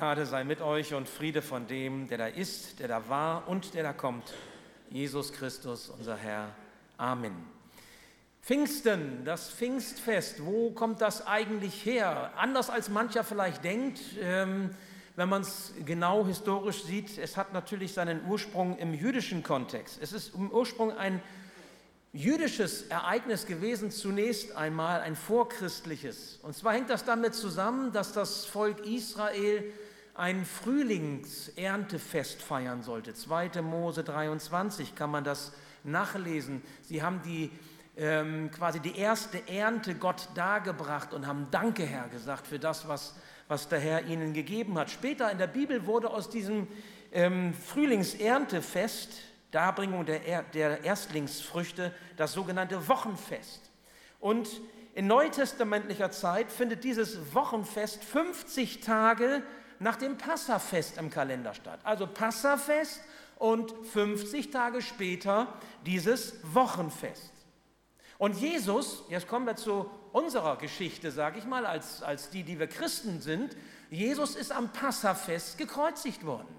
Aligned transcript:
Gnade 0.00 0.24
sei 0.24 0.44
mit 0.44 0.62
euch 0.62 0.94
und 0.94 1.10
Friede 1.10 1.42
von 1.42 1.66
dem, 1.66 2.08
der 2.08 2.16
da 2.16 2.26
ist, 2.26 2.80
der 2.80 2.88
da 2.88 3.10
war 3.10 3.46
und 3.48 3.74
der 3.74 3.82
da 3.82 3.92
kommt. 3.92 4.32
Jesus 4.88 5.30
Christus, 5.30 5.90
unser 5.90 6.16
Herr. 6.16 6.54
Amen. 6.96 7.34
Pfingsten, 8.40 9.26
das 9.26 9.50
Pfingstfest, 9.50 10.46
wo 10.46 10.70
kommt 10.70 11.02
das 11.02 11.26
eigentlich 11.26 11.84
her? 11.84 12.32
Anders 12.38 12.70
als 12.70 12.88
mancher 12.88 13.24
vielleicht 13.24 13.62
denkt, 13.62 14.00
ähm, 14.22 14.70
wenn 15.16 15.28
man 15.28 15.42
es 15.42 15.74
genau 15.84 16.24
historisch 16.24 16.82
sieht, 16.82 17.18
es 17.18 17.36
hat 17.36 17.52
natürlich 17.52 17.92
seinen 17.92 18.24
Ursprung 18.24 18.78
im 18.78 18.94
jüdischen 18.94 19.42
Kontext. 19.42 19.98
Es 20.00 20.14
ist 20.14 20.34
im 20.34 20.50
Ursprung 20.50 20.96
ein 20.96 21.20
jüdisches 22.14 22.84
Ereignis 22.84 23.44
gewesen, 23.44 23.90
zunächst 23.90 24.56
einmal 24.56 25.02
ein 25.02 25.14
vorchristliches. 25.14 26.38
Und 26.42 26.56
zwar 26.56 26.72
hängt 26.72 26.88
das 26.88 27.04
damit 27.04 27.34
zusammen, 27.34 27.92
dass 27.92 28.14
das 28.14 28.46
Volk 28.46 28.86
Israel 28.86 29.70
ein 30.20 30.44
Frühlingserntefest 30.44 32.42
feiern 32.42 32.82
sollte. 32.82 33.14
2. 33.14 33.62
Mose 33.62 34.04
23 34.04 34.94
kann 34.94 35.10
man 35.10 35.24
das 35.24 35.54
nachlesen. 35.82 36.60
Sie 36.82 37.02
haben 37.02 37.22
die 37.22 37.50
ähm, 37.96 38.50
quasi 38.50 38.80
die 38.80 38.98
erste 38.98 39.48
Ernte 39.48 39.94
Gott 39.94 40.28
dargebracht 40.34 41.14
und 41.14 41.26
haben 41.26 41.48
Danke, 41.50 41.86
Herr, 41.86 42.08
gesagt 42.08 42.46
für 42.46 42.58
das, 42.58 42.86
was, 42.86 43.14
was 43.48 43.68
der 43.68 43.80
Herr 43.80 44.04
ihnen 44.04 44.34
gegeben 44.34 44.78
hat. 44.78 44.90
Später 44.90 45.32
in 45.32 45.38
der 45.38 45.46
Bibel 45.46 45.86
wurde 45.86 46.10
aus 46.10 46.28
diesem 46.28 46.68
ähm, 47.12 47.54
Frühlingserntefest 47.54 49.22
Darbringung 49.50 50.04
der, 50.04 50.42
der 50.42 50.84
Erstlingsfrüchte, 50.84 51.94
das 52.18 52.34
sogenannte 52.34 52.88
Wochenfest. 52.88 53.70
Und 54.20 54.48
in 54.94 55.06
neutestamentlicher 55.06 56.10
Zeit 56.10 56.52
findet 56.52 56.84
dieses 56.84 57.34
Wochenfest 57.34 58.04
50 58.04 58.80
Tage 58.80 59.42
nach 59.80 59.96
dem 59.96 60.16
Passafest 60.16 60.98
im 60.98 61.10
Kalender 61.10 61.54
statt. 61.54 61.80
Also 61.82 62.06
Passafest 62.06 63.00
und 63.36 63.72
50 63.92 64.50
Tage 64.50 64.82
später 64.82 65.48
dieses 65.84 66.34
Wochenfest. 66.54 67.32
Und 68.18 68.36
Jesus, 68.36 69.02
jetzt 69.08 69.26
kommen 69.26 69.46
wir 69.46 69.56
zu 69.56 69.90
unserer 70.12 70.56
Geschichte, 70.56 71.10
sage 71.10 71.38
ich 71.38 71.46
mal, 71.46 71.64
als, 71.64 72.02
als 72.02 72.28
die, 72.28 72.42
die 72.42 72.58
wir 72.58 72.66
Christen 72.66 73.22
sind, 73.22 73.56
Jesus 73.88 74.36
ist 74.36 74.52
am 74.52 74.68
Passafest 74.72 75.56
gekreuzigt 75.56 76.26
worden 76.26 76.54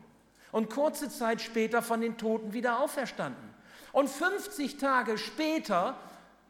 und 0.51 0.71
kurze 0.71 1.09
Zeit 1.09 1.41
später 1.41 1.83
von 1.83 2.01
den 2.01 2.17
Toten 2.17 2.53
wieder 2.53 2.79
auferstanden. 2.79 3.51
Und 3.93 4.09
50 4.09 4.77
Tage 4.77 5.19
später 5.19 5.95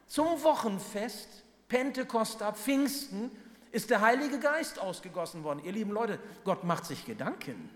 zum 0.07 0.41
Wochenfest, 0.43 1.43
Pentekosta, 1.67 2.53
Pfingsten, 2.53 3.31
ist 3.71 3.89
der 3.89 4.01
Heilige 4.01 4.39
Geist 4.39 4.79
ausgegossen 4.79 5.43
worden. 5.43 5.61
Ihr 5.63 5.71
lieben 5.71 5.91
Leute, 5.91 6.19
Gott 6.43 6.63
macht 6.63 6.85
sich 6.85 7.05
Gedanken. 7.05 7.69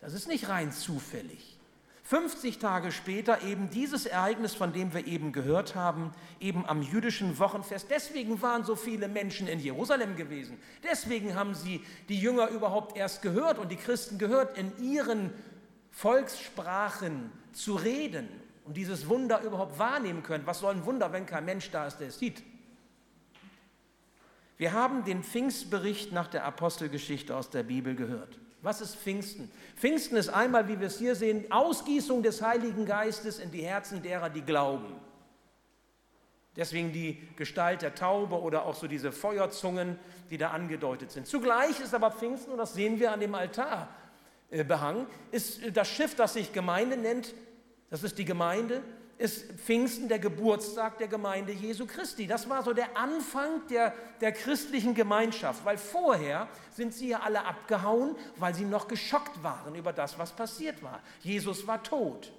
Das 0.00 0.12
ist 0.12 0.28
nicht 0.28 0.48
rein 0.48 0.72
zufällig. 0.72 1.58
50 2.04 2.58
Tage 2.58 2.90
später 2.90 3.42
eben 3.42 3.68
dieses 3.68 4.06
Ereignis, 4.06 4.54
von 4.54 4.72
dem 4.72 4.94
wir 4.94 5.06
eben 5.06 5.30
gehört 5.30 5.74
haben, 5.74 6.12
eben 6.40 6.64
am 6.64 6.80
jüdischen 6.80 7.38
Wochenfest. 7.38 7.90
Deswegen 7.90 8.40
waren 8.40 8.64
so 8.64 8.76
viele 8.76 9.08
Menschen 9.08 9.46
in 9.46 9.60
Jerusalem 9.60 10.16
gewesen. 10.16 10.58
Deswegen 10.82 11.34
haben 11.34 11.54
sie 11.54 11.84
die 12.08 12.18
Jünger 12.18 12.48
überhaupt 12.48 12.96
erst 12.96 13.20
gehört 13.20 13.58
und 13.58 13.70
die 13.70 13.76
Christen 13.76 14.16
gehört, 14.16 14.56
in 14.56 14.72
ihren 14.82 15.34
Volkssprachen 15.90 17.30
zu 17.52 17.74
reden 17.74 18.28
und 18.64 18.78
dieses 18.78 19.08
Wunder 19.10 19.42
überhaupt 19.42 19.78
wahrnehmen 19.78 20.22
können. 20.22 20.46
Was 20.46 20.60
soll 20.60 20.76
ein 20.76 20.86
Wunder, 20.86 21.12
wenn 21.12 21.26
kein 21.26 21.44
Mensch 21.44 21.70
da 21.70 21.86
ist, 21.86 21.98
der 21.98 22.08
es 22.08 22.18
sieht? 22.18 22.42
Wir 24.58 24.72
haben 24.72 25.04
den 25.04 25.22
Pfingstbericht 25.22 26.12
nach 26.12 26.26
der 26.26 26.44
Apostelgeschichte 26.44 27.34
aus 27.34 27.48
der 27.48 27.62
Bibel 27.62 27.94
gehört. 27.94 28.38
Was 28.60 28.80
ist 28.80 28.96
Pfingsten? 28.96 29.50
Pfingsten 29.76 30.16
ist 30.16 30.28
einmal, 30.28 30.66
wie 30.66 30.80
wir 30.80 30.88
es 30.88 30.98
hier 30.98 31.14
sehen, 31.14 31.50
Ausgießung 31.50 32.24
des 32.24 32.42
Heiligen 32.42 32.84
Geistes 32.84 33.38
in 33.38 33.52
die 33.52 33.62
Herzen 33.62 34.02
derer, 34.02 34.28
die 34.28 34.42
glauben. 34.42 34.96
Deswegen 36.56 36.92
die 36.92 37.22
Gestalt 37.36 37.82
der 37.82 37.94
Taube 37.94 38.34
oder 38.34 38.66
auch 38.66 38.74
so 38.74 38.88
diese 38.88 39.12
Feuerzungen, 39.12 39.96
die 40.28 40.38
da 40.38 40.50
angedeutet 40.50 41.12
sind. 41.12 41.28
Zugleich 41.28 41.78
ist 41.78 41.94
aber 41.94 42.10
Pfingsten, 42.10 42.50
und 42.50 42.58
das 42.58 42.74
sehen 42.74 42.98
wir 42.98 43.12
an 43.12 43.20
dem 43.20 43.36
Altarbehang, 43.36 45.06
ist 45.30 45.60
das 45.72 45.86
Schiff, 45.86 46.16
das 46.16 46.32
sich 46.32 46.52
Gemeinde 46.52 46.96
nennt, 46.96 47.32
das 47.90 48.02
ist 48.02 48.18
die 48.18 48.24
Gemeinde, 48.24 48.82
ist 49.18 49.50
Pfingsten 49.52 50.08
der 50.08 50.20
Geburtstag 50.20 50.98
der 50.98 51.08
Gemeinde 51.08 51.52
Jesu 51.52 51.86
Christi. 51.86 52.26
Das 52.26 52.48
war 52.48 52.62
so 52.62 52.72
der 52.72 52.96
Anfang 52.96 53.66
der, 53.68 53.92
der 54.20 54.32
christlichen 54.32 54.94
Gemeinschaft, 54.94 55.64
weil 55.64 55.76
vorher 55.76 56.48
sind 56.70 56.94
sie 56.94 57.08
ja 57.08 57.20
alle 57.20 57.44
abgehauen, 57.44 58.14
weil 58.36 58.54
sie 58.54 58.64
noch 58.64 58.86
geschockt 58.86 59.42
waren 59.42 59.74
über 59.74 59.92
das, 59.92 60.18
was 60.18 60.32
passiert 60.32 60.82
war. 60.82 61.00
Jesus 61.22 61.66
war 61.66 61.82
tot. 61.82 62.32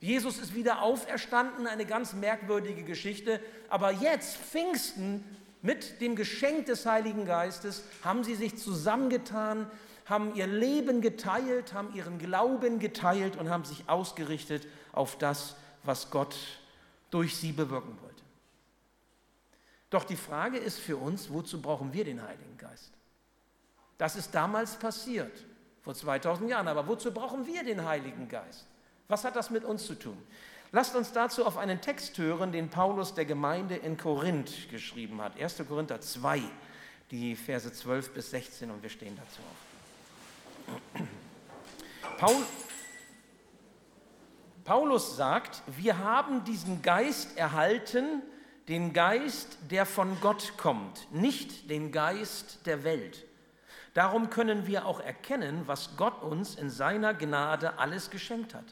Jesus 0.00 0.38
ist 0.38 0.54
wieder 0.54 0.82
auferstanden, 0.82 1.66
eine 1.66 1.84
ganz 1.84 2.14
merkwürdige 2.14 2.82
Geschichte. 2.82 3.38
Aber 3.68 3.92
jetzt, 3.92 4.36
Pfingsten, 4.36 5.22
mit 5.60 6.00
dem 6.00 6.16
Geschenk 6.16 6.66
des 6.66 6.86
Heiligen 6.86 7.24
Geistes, 7.24 7.84
haben 8.02 8.24
sie 8.24 8.34
sich 8.34 8.58
zusammengetan, 8.58 9.70
haben 10.06 10.34
ihr 10.34 10.48
Leben 10.48 11.02
geteilt, 11.02 11.72
haben 11.72 11.94
ihren 11.94 12.18
Glauben 12.18 12.80
geteilt 12.80 13.36
und 13.36 13.48
haben 13.48 13.64
sich 13.64 13.88
ausgerichtet 13.88 14.66
auf 14.90 15.16
das, 15.18 15.54
was 15.84 16.10
Gott 16.10 16.36
durch 17.10 17.36
sie 17.36 17.52
bewirken 17.52 17.96
wollte. 18.00 18.22
Doch 19.90 20.04
die 20.04 20.16
Frage 20.16 20.56
ist 20.56 20.78
für 20.78 20.96
uns, 20.96 21.30
wozu 21.30 21.60
brauchen 21.60 21.92
wir 21.92 22.04
den 22.04 22.22
Heiligen 22.22 22.56
Geist? 22.56 22.92
Das 23.98 24.16
ist 24.16 24.34
damals 24.34 24.76
passiert, 24.76 25.32
vor 25.82 25.94
2000 25.94 26.48
Jahren, 26.48 26.66
aber 26.68 26.86
wozu 26.88 27.12
brauchen 27.12 27.46
wir 27.46 27.62
den 27.62 27.84
Heiligen 27.84 28.28
Geist? 28.28 28.66
Was 29.08 29.24
hat 29.24 29.36
das 29.36 29.50
mit 29.50 29.64
uns 29.64 29.86
zu 29.86 29.94
tun? 29.94 30.16
Lasst 30.74 30.96
uns 30.96 31.12
dazu 31.12 31.44
auf 31.44 31.58
einen 31.58 31.82
Text 31.82 32.16
hören, 32.16 32.50
den 32.50 32.70
Paulus 32.70 33.12
der 33.12 33.26
Gemeinde 33.26 33.76
in 33.76 33.98
Korinth 33.98 34.70
geschrieben 34.70 35.20
hat. 35.20 35.38
1. 35.38 35.62
Korinther 35.68 36.00
2, 36.00 36.40
die 37.10 37.36
Verse 37.36 37.70
12 37.70 38.14
bis 38.14 38.30
16 38.30 38.70
und 38.70 38.82
wir 38.82 38.88
stehen 38.88 39.18
dazu 39.18 39.42
auf. 40.96 41.06
Paul, 42.18 42.42
Paulus 44.64 45.16
sagt, 45.16 45.62
wir 45.66 45.98
haben 45.98 46.44
diesen 46.44 46.82
Geist 46.82 47.36
erhalten, 47.36 48.22
den 48.68 48.92
Geist, 48.92 49.58
der 49.70 49.86
von 49.86 50.20
Gott 50.20 50.54
kommt, 50.56 51.12
nicht 51.12 51.68
den 51.68 51.90
Geist 51.90 52.64
der 52.66 52.84
Welt. 52.84 53.24
Darum 53.92 54.30
können 54.30 54.66
wir 54.66 54.86
auch 54.86 55.00
erkennen, 55.00 55.62
was 55.66 55.96
Gott 55.96 56.22
uns 56.22 56.54
in 56.54 56.70
seiner 56.70 57.12
Gnade 57.12 57.78
alles 57.78 58.10
geschenkt 58.10 58.54
hat. 58.54 58.64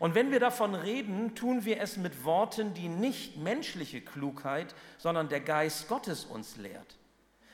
Und 0.00 0.14
wenn 0.14 0.30
wir 0.30 0.40
davon 0.40 0.74
reden, 0.74 1.34
tun 1.34 1.64
wir 1.64 1.80
es 1.80 1.96
mit 1.96 2.24
Worten, 2.24 2.74
die 2.74 2.88
nicht 2.88 3.36
menschliche 3.36 4.00
Klugheit, 4.00 4.74
sondern 4.98 5.28
der 5.28 5.40
Geist 5.40 5.88
Gottes 5.88 6.24
uns 6.24 6.56
lehrt. 6.56 6.96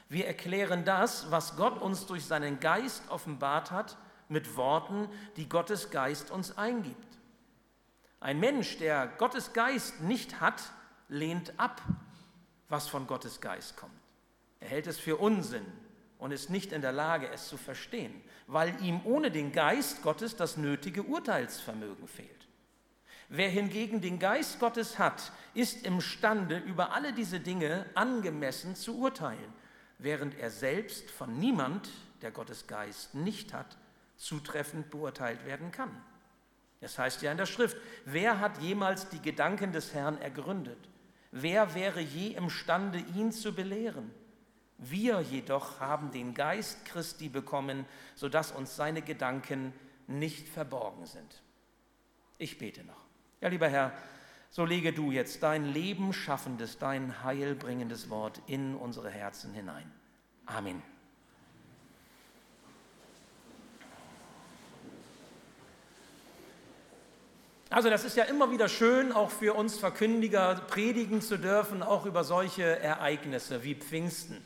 Wir 0.09 0.27
erklären 0.27 0.85
das, 0.85 1.31
was 1.31 1.57
Gott 1.57 1.83
uns 1.83 2.07
durch 2.07 2.25
seinen 2.25 2.61
Geist 2.61 3.03
offenbart 3.11 3.73
hat, 3.73 3.97
mit 4.29 4.57
Worten, 4.57 5.09
die 5.37 5.49
Gottes 5.49 5.91
Geist 5.91 6.31
uns 6.31 6.57
eingibt. 6.57 7.16
Ein 8.21 8.41
Mensch, 8.41 8.79
der 8.79 9.07
Gottes 9.19 9.53
Geist 9.53 10.01
nicht 10.01 10.41
hat, 10.41 10.63
lehnt 11.09 11.59
ab, 11.59 11.83
was 12.69 12.89
von 12.89 13.07
Gottes 13.07 13.41
Geist 13.41 13.77
kommt. 13.77 13.93
Er 14.61 14.69
hält 14.69 14.87
es 14.87 14.99
für 14.99 15.17
Unsinn 15.17 15.67
und 16.19 16.33
ist 16.33 16.51
nicht 16.51 16.73
in 16.73 16.83
der 16.83 16.93
Lage, 16.93 17.29
es 17.29 17.49
zu 17.49 17.57
verstehen, 17.57 18.23
weil 18.47 18.81
ihm 18.83 19.01
ohne 19.05 19.31
den 19.31 19.53
Geist 19.53 20.03
Gottes 20.03 20.35
das 20.35 20.57
nötige 20.57 21.03
Urteilsvermögen 21.03 22.09
fehlt. 22.09 22.31
Wer 23.29 23.51
hingegen 23.51 24.01
den 24.01 24.19
Geist 24.19 24.61
Gottes 24.61 24.99
hat, 24.99 25.33
ist 25.53 25.85
imstande, 25.85 26.59
über 26.59 26.93
alle 26.93 27.13
diese 27.13 27.41
Dinge 27.41 27.85
angemessen 27.95 28.77
zu 28.77 28.99
urteilen, 28.99 29.53
während 29.99 30.39
er 30.39 30.51
selbst 30.51 31.11
von 31.11 31.39
niemand, 31.39 31.89
der 32.23 32.31
Gottes 32.31 32.67
Geist 32.67 33.15
nicht 33.15 33.53
hat, 33.53 33.77
zutreffend 34.17 34.91
beurteilt 34.91 35.45
werden 35.45 35.73
kann. 35.73 35.91
Es 36.81 36.99
heißt 36.99 37.23
ja 37.23 37.33
in 37.33 37.39
der 37.39 37.47
Schrift, 37.47 37.77
wer 38.05 38.41
hat 38.41 38.59
jemals 38.59 39.09
die 39.09 39.21
Gedanken 39.21 39.73
des 39.73 39.95
Herrn 39.95 40.21
ergründet? 40.21 40.79
Wer 41.33 41.75
wäre 41.75 42.01
je 42.01 42.35
imstande, 42.35 42.99
ihn 43.15 43.33
zu 43.33 43.55
belehren? 43.55 44.11
Wir 44.79 45.21
jedoch 45.21 45.81
haben 45.81 46.11
den 46.11 46.35
Geist 46.35 46.85
Christi 46.85 47.29
bekommen, 47.29 47.87
sodass 48.15 48.53
uns 48.53 48.77
seine 48.77 49.03
Gedanken 49.03 49.73
nicht 50.07 50.49
verborgen 50.49 51.07
sind. 51.07 51.43
Ich 52.39 52.59
bete 52.59 52.85
noch. 52.85 53.07
Ja, 53.41 53.49
lieber 53.49 53.69
Herr, 53.69 53.93
so 54.51 54.65
lege 54.65 54.93
du 54.93 55.11
jetzt 55.11 55.43
dein 55.43 55.65
Leben 55.65 56.13
schaffendes, 56.13 56.79
dein 56.79 57.25
heilbringendes 57.25 58.11
Wort 58.11 58.41
in 58.47 58.75
unsere 58.75 59.11
Herzen 59.11 59.53
hinein. 59.53 59.91
Amen. 60.45 60.83
Also 67.69 67.91
das 67.91 68.05
ist 68.05 68.17
ja 68.17 68.23
immer 68.25 68.53
wieder 68.53 68.69
schön, 68.69 69.11
auch 69.11 69.31
für 69.31 69.55
uns 69.55 69.77
Verkündiger 69.77 70.55
predigen 70.69 71.21
zu 71.21 71.37
dürfen, 71.37 71.83
auch 71.83 72.07
über 72.07 72.23
solche 72.23 72.79
Ereignisse 72.79 73.65
wie 73.65 73.75
Pfingsten. 73.75 74.41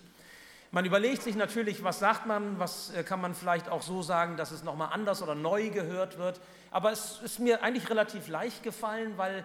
Man 0.70 0.87
überlegt 0.87 1.22
sich 1.22 1.37
natürlich, 1.37 1.84
was 1.84 1.99
sagt 1.99 2.25
man, 2.25 2.58
was 2.58 2.94
äh, 2.94 3.02
kann 3.02 3.20
man 3.20 3.34
vielleicht 3.34 3.69
auch 3.69 3.82
so 3.82 4.02
sagen, 4.02 4.38
dass 4.38 4.52
es 4.52 4.64
nochmal 4.64 4.90
anders 4.93 5.22
oder 5.22 5.34
neu 5.34 5.69
gehört 5.69 6.17
wird. 6.17 6.40
Aber 6.70 6.93
es 6.93 7.20
ist 7.22 7.40
mir 7.40 7.62
eigentlich 7.62 7.90
relativ 7.90 8.28
leicht 8.28 8.62
gefallen, 8.62 9.12
weil 9.17 9.44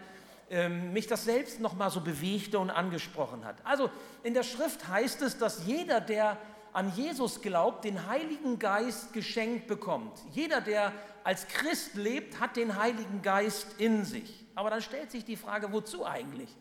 ähm, 0.50 0.94
mich 0.94 1.08
das 1.08 1.26
selbst 1.26 1.60
nochmal 1.60 1.90
so 1.90 2.00
bewegte 2.00 2.60
und 2.60 2.70
angesprochen 2.70 3.44
hat. 3.44 3.58
Also 3.66 3.90
in 4.24 4.34
der 4.34 4.44
Schrift 4.44 4.88
heißt 4.88 5.22
es, 5.22 5.38
dass 5.38 5.66
jeder, 5.66 6.00
der 6.00 6.38
an 6.72 6.94
Jesus 6.96 7.42
glaubt, 7.42 7.84
den 7.84 8.08
Heiligen 8.08 8.58
Geist 8.58 9.12
geschenkt 9.12 9.68
bekommt. 9.68 10.18
Jeder, 10.32 10.62
der 10.62 10.94
als 11.26 11.48
Christ 11.48 11.96
lebt, 11.96 12.40
hat 12.40 12.56
den 12.56 12.78
Heiligen 12.78 13.24
Geist 13.24 13.80
in 13.80 14.06
sich. 14.06 14.46
Aber 14.54 14.70
dann 14.70 14.82
stellt 14.82 15.10
sich 15.10 15.26
die 15.26 15.36
Frage, 15.36 15.74
wozu 15.74 16.06
eigentlich? 16.06 16.56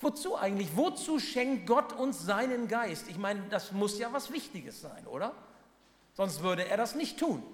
Wozu 0.00 0.36
eigentlich? 0.36 0.76
Wozu 0.76 1.20
schenkt 1.20 1.68
Gott 1.68 1.92
uns 1.92 2.26
seinen 2.26 2.66
Geist? 2.66 3.08
Ich 3.08 3.16
meine, 3.16 3.44
das 3.48 3.70
muss 3.70 3.96
ja 4.00 4.12
was 4.12 4.32
Wichtiges 4.32 4.80
sein, 4.80 5.06
oder? 5.06 5.36
Sonst 6.14 6.42
würde 6.42 6.66
er 6.68 6.76
das 6.76 6.96
nicht 6.96 7.16
tun. 7.16 7.44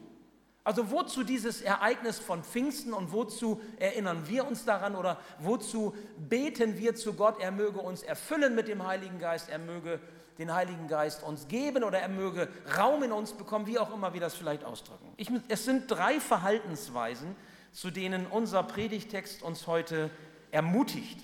Also 0.65 0.91
wozu 0.91 1.23
dieses 1.23 1.61
Ereignis 1.61 2.19
von 2.19 2.43
Pfingsten 2.43 2.95
und 2.95 3.13
wozu 3.13 3.61
erinnern 3.79 4.27
wir 4.27 4.47
uns 4.47 4.65
daran 4.65 4.97
oder 4.97 5.19
wozu 5.39 5.95
beten 6.17 6.79
wir 6.79 6.95
zu 6.95 7.13
Gott, 7.13 7.41
er 7.41 7.51
möge 7.51 7.81
uns 7.81 8.03
erfüllen 8.03 8.55
mit 8.55 8.69
dem 8.69 8.87
Heiligen 8.87 9.19
Geist, 9.19 9.51
er 9.51 9.59
möge 9.59 10.01
den 10.41 10.55
Heiligen 10.55 10.89
Geist 10.89 11.23
uns 11.23 11.47
geben 11.49 11.85
oder 11.85 12.01
er 12.01 12.09
möge 12.09 12.49
Raum 12.77 13.03
in 13.03 13.13
uns 13.13 13.35
bekommen, 13.35 13.67
wie 13.67 13.79
auch 13.79 13.95
immer 13.95 14.15
wir 14.15 14.21
das 14.21 14.35
vielleicht 14.35 14.65
ausdrücken. 14.65 15.13
Ich, 15.19 15.31
es 15.49 15.67
sind 15.67 15.91
drei 15.91 16.19
Verhaltensweisen, 16.19 17.37
zu 17.73 17.91
denen 17.91 18.27
unser 18.27 18.63
Predigtext 18.63 19.43
uns 19.43 19.67
heute 19.67 20.11
ermutigt. 20.51 21.21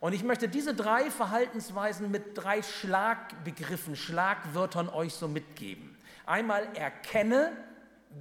Und 0.00 0.14
ich 0.14 0.24
möchte 0.24 0.48
diese 0.48 0.74
drei 0.74 1.10
Verhaltensweisen 1.10 2.10
mit 2.10 2.36
drei 2.36 2.62
Schlagbegriffen, 2.62 3.94
Schlagwörtern 3.94 4.88
euch 4.88 5.14
so 5.14 5.28
mitgeben. 5.28 5.96
Einmal 6.26 6.66
erkenne, 6.74 7.52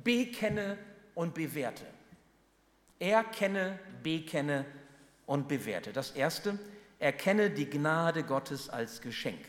bekenne 0.03 0.77
und 1.15 1.33
bewerte. 1.33 1.85
Erkenne, 2.99 3.79
bekenne 4.03 4.65
und 5.25 5.47
bewerte. 5.47 5.91
Das 5.91 6.11
erste, 6.11 6.59
erkenne 6.99 7.49
die 7.49 7.69
Gnade 7.69 8.23
Gottes 8.23 8.69
als 8.69 9.01
Geschenk. 9.01 9.39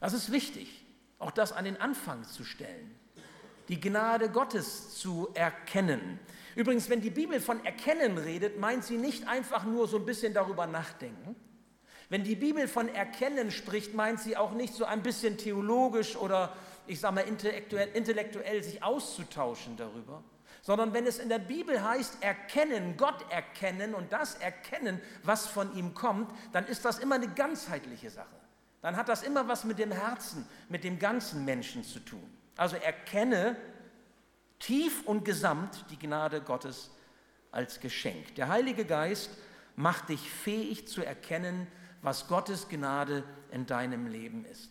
Das 0.00 0.12
ist 0.12 0.30
wichtig, 0.30 0.84
auch 1.18 1.30
das 1.30 1.52
an 1.52 1.64
den 1.64 1.80
Anfang 1.80 2.24
zu 2.24 2.44
stellen, 2.44 2.94
die 3.68 3.80
Gnade 3.80 4.30
Gottes 4.30 4.96
zu 4.98 5.28
erkennen. 5.34 6.20
Übrigens, 6.54 6.88
wenn 6.88 7.00
die 7.00 7.10
Bibel 7.10 7.40
von 7.40 7.64
Erkennen 7.64 8.18
redet, 8.18 8.58
meint 8.58 8.84
sie 8.84 8.96
nicht 8.96 9.28
einfach 9.28 9.64
nur 9.64 9.86
so 9.88 9.98
ein 9.98 10.06
bisschen 10.06 10.34
darüber 10.34 10.66
nachdenken. 10.66 11.36
Wenn 12.08 12.24
die 12.24 12.36
Bibel 12.36 12.68
von 12.68 12.88
Erkennen 12.88 13.50
spricht, 13.50 13.94
meint 13.94 14.20
sie 14.20 14.36
auch 14.36 14.52
nicht 14.52 14.74
so 14.74 14.84
ein 14.84 15.02
bisschen 15.02 15.36
theologisch 15.36 16.16
oder 16.16 16.56
ich 16.86 17.00
sage 17.00 17.16
mal 17.16 17.20
intellektuell, 17.22 17.90
intellektuell 17.92 18.62
sich 18.62 18.82
auszutauschen 18.82 19.76
darüber, 19.76 20.24
sondern 20.62 20.94
wenn 20.94 21.06
es 21.06 21.18
in 21.18 21.28
der 21.28 21.38
Bibel 21.38 21.82
heißt 21.82 22.22
erkennen, 22.22 22.96
Gott 22.96 23.30
erkennen 23.30 23.94
und 23.94 24.10
das 24.10 24.36
erkennen, 24.36 25.00
was 25.22 25.46
von 25.46 25.76
ihm 25.76 25.92
kommt, 25.92 26.32
dann 26.52 26.66
ist 26.66 26.84
das 26.84 26.98
immer 26.98 27.16
eine 27.16 27.28
ganzheitliche 27.28 28.08
Sache. 28.08 28.37
Dann 28.80 28.96
hat 28.96 29.08
das 29.08 29.22
immer 29.22 29.48
was 29.48 29.64
mit 29.64 29.78
dem 29.78 29.92
Herzen, 29.92 30.46
mit 30.68 30.84
dem 30.84 30.98
ganzen 30.98 31.44
Menschen 31.44 31.84
zu 31.84 32.00
tun. 32.00 32.30
Also 32.56 32.76
erkenne 32.76 33.56
tief 34.58 35.06
und 35.06 35.24
gesamt 35.24 35.84
die 35.90 35.98
Gnade 35.98 36.40
Gottes 36.40 36.90
als 37.50 37.80
Geschenk. 37.80 38.34
Der 38.36 38.48
Heilige 38.48 38.84
Geist 38.84 39.30
macht 39.76 40.08
dich 40.08 40.30
fähig 40.30 40.88
zu 40.88 41.04
erkennen, 41.04 41.66
was 42.02 42.28
Gottes 42.28 42.68
Gnade 42.68 43.24
in 43.50 43.66
deinem 43.66 44.06
Leben 44.06 44.44
ist. 44.44 44.70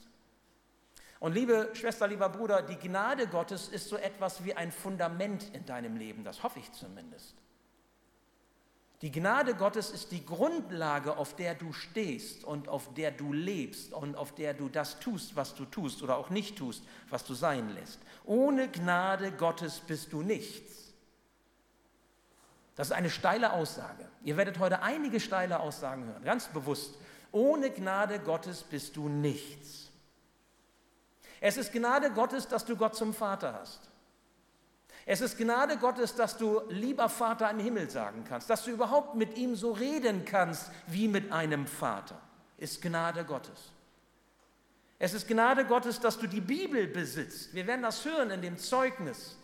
Und 1.20 1.34
liebe 1.34 1.70
Schwester, 1.74 2.08
lieber 2.08 2.30
Bruder, 2.30 2.62
die 2.62 2.76
Gnade 2.76 3.28
Gottes 3.28 3.70
ist 3.70 3.90
so 3.90 3.98
etwas 3.98 4.44
wie 4.44 4.54
ein 4.54 4.72
Fundament 4.72 5.54
in 5.54 5.66
deinem 5.66 5.98
Leben, 5.98 6.24
das 6.24 6.44
hoffe 6.44 6.60
ich 6.60 6.72
zumindest. 6.74 7.36
Die 9.04 9.12
Gnade 9.12 9.54
Gottes 9.54 9.92
ist 9.92 10.12
die 10.12 10.26
Grundlage, 10.26 11.18
auf 11.18 11.36
der 11.36 11.54
du 11.54 11.72
stehst 11.72 12.44
und 12.44 12.68
auf 12.68 12.94
der 12.96 13.12
du 13.12 13.32
lebst 13.32 13.94
und 13.94 14.16
auf 14.16 14.34
der 14.34 14.56
du 14.56 14.70
das 14.70 15.00
tust, 15.00 15.36
was 15.36 15.54
du 15.54 15.66
tust 15.66 16.02
oder 16.02 16.18
auch 16.18 16.32
nicht 16.32 16.58
tust, 16.58 16.84
was 17.10 17.24
du 17.24 17.36
sein 17.36 17.70
lässt. 17.76 18.00
Ohne 18.26 18.70
Gnade 18.70 19.32
Gottes 19.32 19.82
bist 19.82 20.14
du 20.14 20.24
nichts. 20.24 20.94
Das 22.76 22.88
ist 22.88 22.94
eine 22.94 23.12
steile 23.12 23.54
Aussage. 23.54 24.08
Ihr 24.24 24.36
werdet 24.36 24.58
heute 24.58 24.82
einige 24.82 25.20
steile 25.20 25.60
Aussagen 25.60 26.06
hören, 26.06 26.24
ganz 26.24 26.48
bewusst. 26.48 26.96
Ohne 27.32 27.70
Gnade 27.70 28.20
Gottes 28.20 28.64
bist 28.64 28.96
du 28.96 29.10
nichts. 29.10 29.92
Es 31.40 31.58
ist 31.58 31.72
Gnade 31.72 32.12
Gottes, 32.12 32.48
dass 32.48 32.66
du 32.66 32.76
Gott 32.76 32.96
zum 32.96 33.14
Vater 33.14 33.54
hast. 33.54 33.87
Es 35.10 35.22
ist 35.22 35.38
Gnade 35.38 35.78
Gottes, 35.78 36.16
dass 36.16 36.38
du 36.38 36.64
lieber 36.68 37.08
Vater 37.08 37.50
im 37.50 37.60
Himmel 37.60 37.90
sagen 37.90 38.26
kannst, 38.28 38.50
dass 38.50 38.66
du 38.66 38.72
überhaupt 38.72 39.16
mit 39.16 39.38
ihm 39.38 39.56
so 39.56 39.72
reden 39.72 40.26
kannst 40.26 40.70
wie 40.86 41.08
mit 41.08 41.32
einem 41.32 41.66
Vater. 41.66 42.20
Ist 42.58 42.82
Gnade 42.82 43.24
Gottes. 43.24 43.72
Es 45.00 45.14
ist 45.14 45.26
Gnade 45.26 45.64
Gottes, 45.64 46.02
dass 46.02 46.20
du 46.20 46.28
die 46.28 46.42
Bibel 46.42 46.88
besitzt. 46.88 47.54
Wir 47.54 47.66
werden 47.68 47.84
das 47.84 48.04
hören 48.04 48.32
in 48.32 48.42
dem 48.42 48.58
Zeugnis 48.58 49.38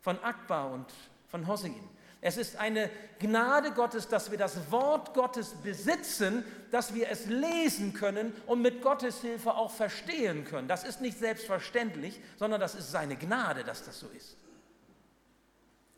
von 0.00 0.18
Akbar 0.24 0.70
und 0.70 0.86
von 1.28 1.46
Hossein. 1.46 1.86
Es 2.22 2.38
ist 2.38 2.56
eine 2.56 2.88
Gnade 3.18 3.72
Gottes, 3.72 4.08
dass 4.08 4.30
wir 4.30 4.38
das 4.38 4.70
Wort 4.70 5.12
Gottes 5.12 5.50
besitzen, 5.62 6.46
dass 6.70 6.94
wir 6.94 7.10
es 7.10 7.26
lesen 7.26 7.92
können 7.92 8.32
und 8.46 8.62
mit 8.62 8.80
Gottes 8.80 9.20
Hilfe 9.20 9.52
auch 9.52 9.70
verstehen 9.70 10.46
können. 10.46 10.66
Das 10.66 10.82
ist 10.82 11.02
nicht 11.02 11.18
selbstverständlich, 11.18 12.18
sondern 12.38 12.58
das 12.58 12.74
ist 12.74 12.90
seine 12.90 13.16
Gnade, 13.16 13.64
dass 13.64 13.84
das 13.84 14.00
so 14.00 14.06
ist. 14.16 14.38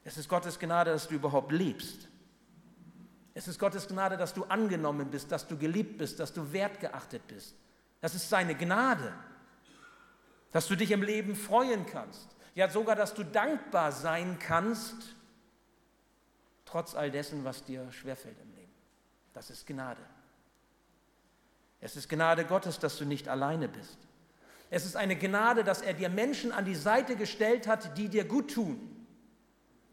Es 0.05 0.17
ist 0.17 0.29
Gottes 0.29 0.59
Gnade, 0.59 0.91
dass 0.91 1.09
du 1.09 1.15
überhaupt 1.15 1.53
lebst. 1.53 2.09
Es 3.35 3.49
ist 3.49 3.59
Gottes 3.59 3.89
Gnade, 3.89 4.17
dass 4.17 4.35
du 4.35 4.45
angenommen 4.45 5.11
bist, 5.11 5.31
dass 5.33 5.47
du 5.47 5.57
geliebt 5.57 5.99
bist, 5.99 6.19
dass 6.21 6.33
du 6.33 6.53
wertgeachtet 6.53 7.27
bist. 7.29 7.55
Das 8.01 8.15
ist 8.15 8.29
seine 8.29 8.55
Gnade, 8.55 9.13
dass 10.51 10.67
du 10.67 10.77
dich 10.77 10.91
im 10.91 11.03
Leben 11.03 11.35
freuen 11.35 11.87
kannst. 11.87 12.29
Ja, 12.55 12.69
sogar, 12.69 12.97
dass 12.97 13.15
du 13.15 13.25
dankbar 13.25 13.93
sein 13.93 14.39
kannst, 14.39 15.15
trotz 16.67 16.95
all 16.95 17.11
dessen, 17.11 17.45
was 17.45 17.65
dir 17.65 17.91
schwerfällt 17.93 18.39
im 18.43 18.53
Leben. 18.55 18.73
Das 19.33 19.49
ist 19.49 19.67
Gnade. 19.67 20.03
Es 21.81 21.97
ist 21.97 22.09
Gnade 22.09 22.45
Gottes, 22.45 22.79
dass 22.79 22.99
du 22.99 23.07
nicht 23.07 23.29
alleine 23.29 23.69
bist. 23.69 23.99
Es 24.69 24.85
ist 24.85 24.97
eine 24.97 25.17
Gnade, 25.17 25.65
dass 25.65 25.81
er 25.81 25.95
dir 25.95 26.09
Menschen 26.09 26.53
an 26.53 26.65
die 26.65 26.75
Seite 26.75 27.17
gestellt 27.17 27.67
hat, 27.67 27.97
die 27.97 28.09
dir 28.09 28.25
gut 28.25 28.53
tun 28.53 28.92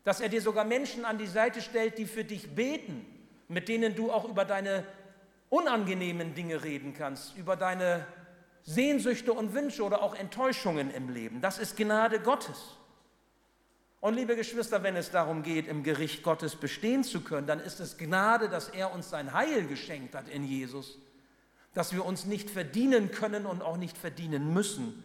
dass 0.09 0.21
er 0.21 0.29
dir 0.29 0.41
sogar 0.41 0.65
Menschen 0.65 1.05
an 1.05 1.19
die 1.19 1.27
Seite 1.27 1.61
stellt, 1.61 1.99
die 1.99 2.07
für 2.07 2.23
dich 2.23 2.55
beten, 2.55 3.05
mit 3.47 3.69
denen 3.69 3.93
du 3.93 4.11
auch 4.11 4.27
über 4.27 4.43
deine 4.43 4.83
unangenehmen 5.49 6.33
Dinge 6.33 6.63
reden 6.63 6.95
kannst, 6.95 7.37
über 7.37 7.55
deine 7.55 8.07
Sehnsüchte 8.63 9.31
und 9.33 9.53
Wünsche 9.53 9.83
oder 9.83 10.01
auch 10.01 10.15
Enttäuschungen 10.15 10.89
im 10.89 11.09
Leben. 11.09 11.41
Das 11.41 11.59
ist 11.59 11.77
Gnade 11.77 12.19
Gottes. 12.21 12.75
Und 13.99 14.15
liebe 14.15 14.35
Geschwister, 14.35 14.81
wenn 14.81 14.95
es 14.95 15.11
darum 15.11 15.43
geht, 15.43 15.67
im 15.67 15.83
Gericht 15.83 16.23
Gottes 16.23 16.55
bestehen 16.55 17.03
zu 17.03 17.21
können, 17.21 17.45
dann 17.45 17.59
ist 17.59 17.79
es 17.79 17.95
Gnade, 17.99 18.49
dass 18.49 18.69
er 18.69 18.91
uns 18.91 19.11
sein 19.11 19.31
Heil 19.33 19.67
geschenkt 19.67 20.15
hat 20.15 20.27
in 20.27 20.43
Jesus, 20.43 20.97
dass 21.75 21.93
wir 21.93 22.03
uns 22.03 22.25
nicht 22.25 22.49
verdienen 22.49 23.11
können 23.11 23.45
und 23.45 23.61
auch 23.61 23.77
nicht 23.77 23.95
verdienen 23.95 24.55
müssen. 24.55 25.03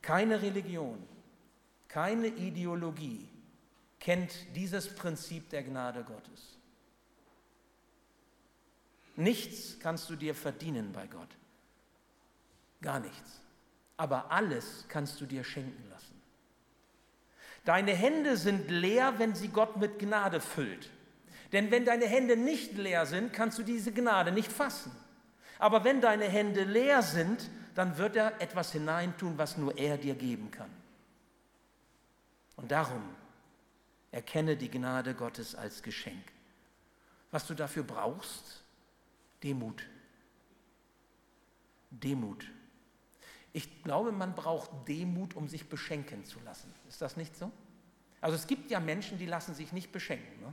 Keine 0.00 0.40
Religion, 0.40 0.96
keine 1.90 2.28
Ideologie 2.28 3.28
kennt 3.98 4.32
dieses 4.54 4.94
Prinzip 4.94 5.50
der 5.50 5.64
Gnade 5.64 6.04
Gottes. 6.04 6.56
Nichts 9.16 9.78
kannst 9.80 10.08
du 10.08 10.16
dir 10.16 10.34
verdienen 10.34 10.92
bei 10.92 11.06
Gott. 11.08 11.28
Gar 12.80 13.00
nichts. 13.00 13.40
Aber 13.96 14.30
alles 14.30 14.86
kannst 14.88 15.20
du 15.20 15.26
dir 15.26 15.44
schenken 15.44 15.90
lassen. 15.90 16.14
Deine 17.64 17.92
Hände 17.92 18.36
sind 18.36 18.70
leer, 18.70 19.18
wenn 19.18 19.34
sie 19.34 19.48
Gott 19.48 19.76
mit 19.76 19.98
Gnade 19.98 20.40
füllt. 20.40 20.88
Denn 21.52 21.70
wenn 21.72 21.84
deine 21.84 22.06
Hände 22.06 22.36
nicht 22.36 22.78
leer 22.78 23.04
sind, 23.04 23.32
kannst 23.32 23.58
du 23.58 23.62
diese 23.64 23.92
Gnade 23.92 24.32
nicht 24.32 24.50
fassen. 24.50 24.92
Aber 25.58 25.84
wenn 25.84 26.00
deine 26.00 26.24
Hände 26.24 26.62
leer 26.62 27.02
sind, 27.02 27.50
dann 27.74 27.98
wird 27.98 28.16
er 28.16 28.40
etwas 28.40 28.72
hineintun, 28.72 29.36
was 29.36 29.58
nur 29.58 29.76
er 29.76 29.98
dir 29.98 30.14
geben 30.14 30.50
kann. 30.50 30.79
Und 32.60 32.70
darum 32.70 33.02
erkenne 34.10 34.56
die 34.56 34.70
Gnade 34.70 35.14
Gottes 35.14 35.54
als 35.54 35.82
Geschenk. 35.82 36.24
Was 37.30 37.46
du 37.46 37.54
dafür 37.54 37.84
brauchst, 37.84 38.64
Demut. 39.42 39.86
Demut. 41.90 42.46
Ich 43.52 43.82
glaube, 43.82 44.12
man 44.12 44.34
braucht 44.34 44.70
Demut, 44.86 45.34
um 45.34 45.48
sich 45.48 45.68
beschenken 45.68 46.24
zu 46.24 46.38
lassen. 46.40 46.72
Ist 46.88 47.00
das 47.00 47.16
nicht 47.16 47.36
so? 47.36 47.50
Also 48.20 48.36
es 48.36 48.46
gibt 48.46 48.70
ja 48.70 48.78
Menschen, 48.78 49.18
die 49.18 49.26
lassen 49.26 49.54
sich 49.54 49.72
nicht 49.72 49.90
beschenken. 49.90 50.40
Ne? 50.40 50.52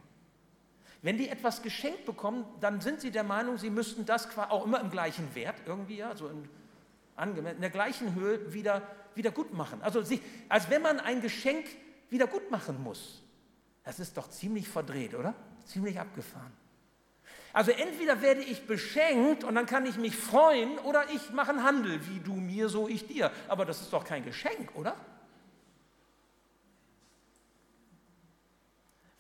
Wenn 1.01 1.17
die 1.17 1.29
etwas 1.29 1.61
geschenkt 1.61 2.05
bekommen, 2.05 2.45
dann 2.59 2.81
sind 2.81 3.01
sie 3.01 3.11
der 3.11 3.23
Meinung, 3.23 3.57
sie 3.57 3.69
müssten 3.69 4.05
das 4.05 4.35
auch 4.37 4.65
immer 4.65 4.79
im 4.79 4.89
gleichen 4.89 5.35
Wert 5.35 5.61
irgendwie, 5.65 5.97
ja, 5.97 6.11
in, 6.11 7.45
in 7.45 7.61
der 7.61 7.69
gleichen 7.69 8.15
Höhe 8.15 8.53
wieder, 8.53 8.81
wieder 9.13 9.31
gut 9.31 9.53
machen. 9.53 9.81
Also 9.81 10.01
sie, 10.01 10.21
als 10.49 10.69
wenn 10.69 10.81
man 10.81 10.99
ein 10.99 11.21
Geschenk 11.21 11.65
wieder 12.09 12.27
gut 12.27 12.49
machen 12.51 12.81
muss. 12.81 13.21
Das 13.83 13.99
ist 13.99 14.17
doch 14.17 14.29
ziemlich 14.29 14.67
verdreht, 14.67 15.15
oder? 15.15 15.33
Ziemlich 15.65 15.99
abgefahren. 15.99 16.51
Also 17.53 17.71
entweder 17.71 18.21
werde 18.21 18.41
ich 18.41 18.67
beschenkt 18.67 19.43
und 19.43 19.55
dann 19.55 19.65
kann 19.65 19.85
ich 19.85 19.97
mich 19.97 20.15
freuen 20.15 20.77
oder 20.79 21.09
ich 21.13 21.31
mache 21.31 21.51
einen 21.51 21.63
Handel, 21.63 22.05
wie 22.07 22.19
du 22.19 22.33
mir, 22.33 22.69
so 22.69 22.87
ich 22.87 23.07
dir. 23.07 23.31
Aber 23.47 23.65
das 23.65 23.81
ist 23.81 23.91
doch 23.93 24.03
kein 24.03 24.23
Geschenk, 24.23 24.75
oder? 24.75 24.95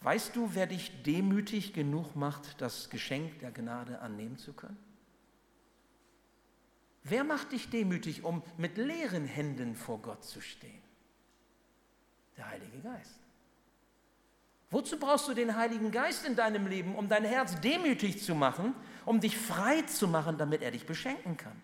Weißt 0.01 0.35
du, 0.35 0.51
wer 0.53 0.67
dich 0.67 1.03
demütig 1.03 1.73
genug 1.73 2.15
macht, 2.15 2.61
das 2.61 2.89
Geschenk 2.89 3.39
der 3.39 3.51
Gnade 3.51 3.99
annehmen 3.99 4.37
zu 4.37 4.53
können? 4.53 4.77
Wer 7.03 7.23
macht 7.23 7.53
dich 7.53 7.69
demütig, 7.69 8.23
um 8.23 8.43
mit 8.57 8.77
leeren 8.77 9.25
Händen 9.25 9.75
vor 9.75 10.01
Gott 10.01 10.23
zu 10.23 10.41
stehen? 10.41 10.86
Der 12.37 12.49
Heilige 12.49 12.79
Geist. 12.79 13.19
Wozu 14.69 14.99
brauchst 14.99 15.27
du 15.27 15.33
den 15.33 15.55
Heiligen 15.55 15.91
Geist 15.91 16.25
in 16.25 16.35
deinem 16.35 16.67
Leben, 16.67 16.95
um 16.95 17.07
dein 17.07 17.23
Herz 17.23 17.59
demütig 17.61 18.21
zu 18.21 18.35
machen, 18.35 18.75
um 19.05 19.19
dich 19.19 19.37
frei 19.37 19.81
zu 19.83 20.07
machen, 20.07 20.37
damit 20.37 20.61
er 20.61 20.71
dich 20.71 20.85
beschenken 20.85 21.37
kann? 21.37 21.59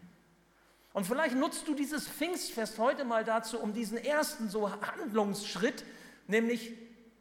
Und 0.94 1.06
vielleicht 1.06 1.36
nutzt 1.36 1.68
du 1.68 1.76
dieses 1.76 2.08
Pfingstfest 2.08 2.80
heute 2.80 3.04
mal 3.04 3.24
dazu, 3.24 3.60
um 3.60 3.74
diesen 3.74 3.98
ersten 3.98 4.48
so 4.48 4.72
Handlungsschritt, 4.72 5.84
nämlich 6.28 6.74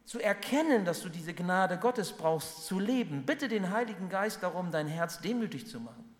zu 0.05 0.19
erkennen, 0.19 0.85
dass 0.85 1.01
du 1.01 1.09
diese 1.09 1.33
Gnade 1.33 1.77
Gottes 1.77 2.13
brauchst, 2.13 2.65
zu 2.65 2.79
leben. 2.79 3.25
Bitte 3.25 3.47
den 3.47 3.71
Heiligen 3.71 4.09
Geist 4.09 4.41
darum, 4.43 4.71
dein 4.71 4.87
Herz 4.87 5.19
demütig 5.21 5.67
zu 5.67 5.79
machen, 5.79 6.15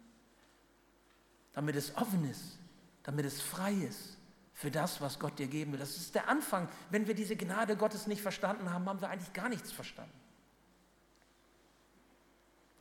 damit 1.54 1.76
es 1.76 1.96
offen 1.96 2.30
ist, 2.30 2.60
damit 3.04 3.26
es 3.26 3.42
frei 3.42 3.74
ist 3.74 4.18
für 4.54 4.72
das, 4.72 5.02
was 5.02 5.20
Gott 5.20 5.40
dir 5.40 5.48
geben 5.48 5.74
will. 5.74 5.80
Das 5.80 5.98
ist 5.98 6.16
der 6.16 6.30
Anfang. 6.30 6.70
Wenn 6.90 7.08
wir 7.08 7.16
diese 7.16 7.36
Gnade 7.36 7.76
Gottes 7.76 8.08
nicht 8.08 8.22
verstanden 8.22 8.72
haben, 8.72 8.88
haben 8.88 9.02
wir 9.02 9.10
eigentlich 9.10 9.34
gar 9.34 9.50
nichts 9.50 9.72
verstanden. 9.72 10.14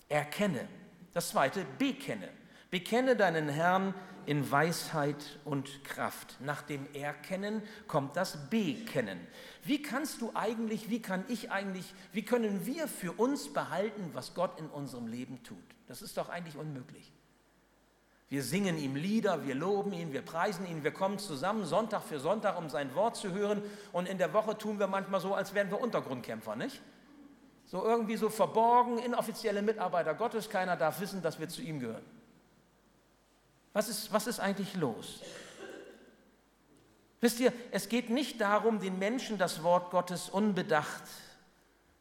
Erkenne. 0.09 0.69
Das 1.13 1.31
zweite, 1.31 1.65
bekenne. 1.79 2.29
Bekenne 2.71 3.17
deinen 3.17 3.49
Herrn 3.49 3.95
in 4.27 4.51
Weisheit 4.51 5.39
und 5.45 5.85
Kraft. 5.85 6.37
Nach 6.41 6.63
dem 6.63 6.87
Erkennen 6.95 7.63
kommt 7.89 8.17
das 8.17 8.49
Bekennen. 8.51 9.27
Wie 9.65 9.83
kannst 9.83 10.21
du 10.21 10.31
eigentlich, 10.35 10.89
wie 10.89 11.03
kann 11.03 11.25
ich 11.29 11.51
eigentlich, 11.51 11.95
wie 12.13 12.25
können 12.25 12.65
wir 12.67 12.89
für 12.89 13.13
uns 13.13 13.53
behalten, 13.53 14.11
was 14.13 14.35
Gott 14.35 14.59
in 14.61 14.69
unserem 14.69 15.07
Leben 15.07 15.43
tut? 15.43 15.59
Das 15.89 16.03
ist 16.03 16.17
doch 16.17 16.29
eigentlich 16.29 16.57
unmöglich. 16.57 17.13
Wir 18.33 18.43
singen 18.43 18.79
ihm 18.79 18.97
Lieder, 18.97 19.45
wir 19.47 19.55
loben 19.55 19.93
ihn, 19.93 20.15
wir 20.15 20.23
preisen 20.23 20.67
ihn, 20.67 20.83
wir 20.83 20.91
kommen 20.91 21.19
zusammen 21.19 21.67
Sonntag 21.67 22.03
für 22.03 22.19
Sonntag, 22.19 22.57
um 22.57 22.71
sein 22.71 22.95
Wort 22.95 23.15
zu 23.15 23.31
hören. 23.33 23.61
Und 23.93 24.09
in 24.09 24.17
der 24.17 24.33
Woche 24.33 24.57
tun 24.57 24.79
wir 24.79 24.87
manchmal 24.87 25.21
so, 25.21 25.35
als 25.35 25.53
wären 25.53 25.71
wir 25.71 25.79
Untergrundkämpfer, 25.79 26.57
nicht? 26.57 26.81
So 27.67 27.85
irgendwie 27.85 28.17
so 28.17 28.31
verborgen, 28.31 28.97
inoffizielle 28.97 29.61
Mitarbeiter 29.61 30.15
Gottes, 30.15 30.49
keiner 30.49 30.79
darf 30.79 30.99
wissen, 30.99 31.21
dass 31.21 31.39
wir 31.39 31.51
zu 31.51 31.61
ihm 31.61 31.79
gehören. 31.79 32.07
Was 33.75 33.91
ist, 33.91 34.11
was 34.15 34.27
ist 34.27 34.41
eigentlich 34.41 34.75
los? 34.77 35.21
Wisst 37.21 37.39
ihr, 37.39 37.53
es 37.71 37.91
geht 37.91 38.09
nicht 38.09 38.41
darum, 38.41 38.81
den 38.81 38.99
Menschen 38.99 39.37
das 39.37 39.63
Wort 39.63 39.91
Gottes 39.91 40.31
unbedacht, 40.31 41.05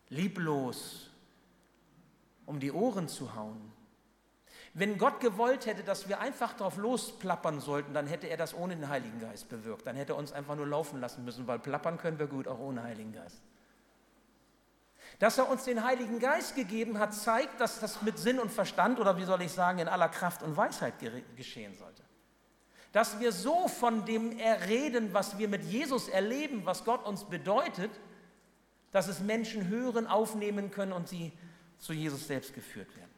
lieblos 0.07 1.09
um 2.45 2.61
die 2.61 2.71
Ohren 2.71 3.09
zu 3.09 3.35
hauen. 3.35 3.80
Wenn 4.73 4.97
Gott 4.97 5.19
gewollt 5.19 5.65
hätte, 5.65 5.83
dass 5.83 6.07
wir 6.07 6.21
einfach 6.21 6.53
drauf 6.53 6.77
losplappern 6.77 7.59
sollten, 7.59 7.93
dann 7.93 8.07
hätte 8.07 8.27
er 8.27 8.37
das 8.37 8.53
ohne 8.53 8.75
den 8.75 8.87
Heiligen 8.87 9.19
Geist 9.19 9.49
bewirkt. 9.49 9.85
Dann 9.85 9.97
hätte 9.97 10.13
er 10.13 10.17
uns 10.17 10.31
einfach 10.31 10.55
nur 10.55 10.65
laufen 10.65 11.01
lassen 11.01 11.25
müssen, 11.25 11.45
weil 11.45 11.59
plappern 11.59 11.97
können 11.97 12.19
wir 12.19 12.27
gut, 12.27 12.47
auch 12.47 12.59
ohne 12.59 12.83
Heiligen 12.83 13.11
Geist. 13.11 13.41
Dass 15.19 15.37
er 15.37 15.49
uns 15.49 15.65
den 15.65 15.83
Heiligen 15.83 16.19
Geist 16.19 16.55
gegeben 16.55 16.99
hat, 16.99 17.13
zeigt, 17.13 17.59
dass 17.59 17.81
das 17.81 18.01
mit 18.01 18.17
Sinn 18.17 18.39
und 18.39 18.49
Verstand 18.49 18.99
oder 18.99 19.17
wie 19.17 19.25
soll 19.25 19.41
ich 19.41 19.51
sagen, 19.51 19.79
in 19.79 19.89
aller 19.89 20.07
Kraft 20.07 20.41
und 20.41 20.55
Weisheit 20.55 20.93
geschehen 21.35 21.75
sollte. 21.75 22.03
Dass 22.93 23.19
wir 23.19 23.33
so 23.33 23.67
von 23.67 24.05
dem 24.05 24.37
reden, 24.67 25.13
was 25.13 25.37
wir 25.37 25.49
mit 25.49 25.63
Jesus 25.63 26.07
erleben, 26.07 26.65
was 26.65 26.85
Gott 26.85 27.05
uns 27.05 27.25
bedeutet, 27.25 27.91
dass 28.91 29.07
es 29.07 29.19
Menschen 29.19 29.67
hören, 29.67 30.07
aufnehmen 30.07 30.71
können 30.71 30.93
und 30.93 31.09
sie 31.09 31.33
zu 31.77 31.91
Jesus 31.91 32.27
selbst 32.27 32.53
geführt 32.53 32.95
werden. 32.95 33.10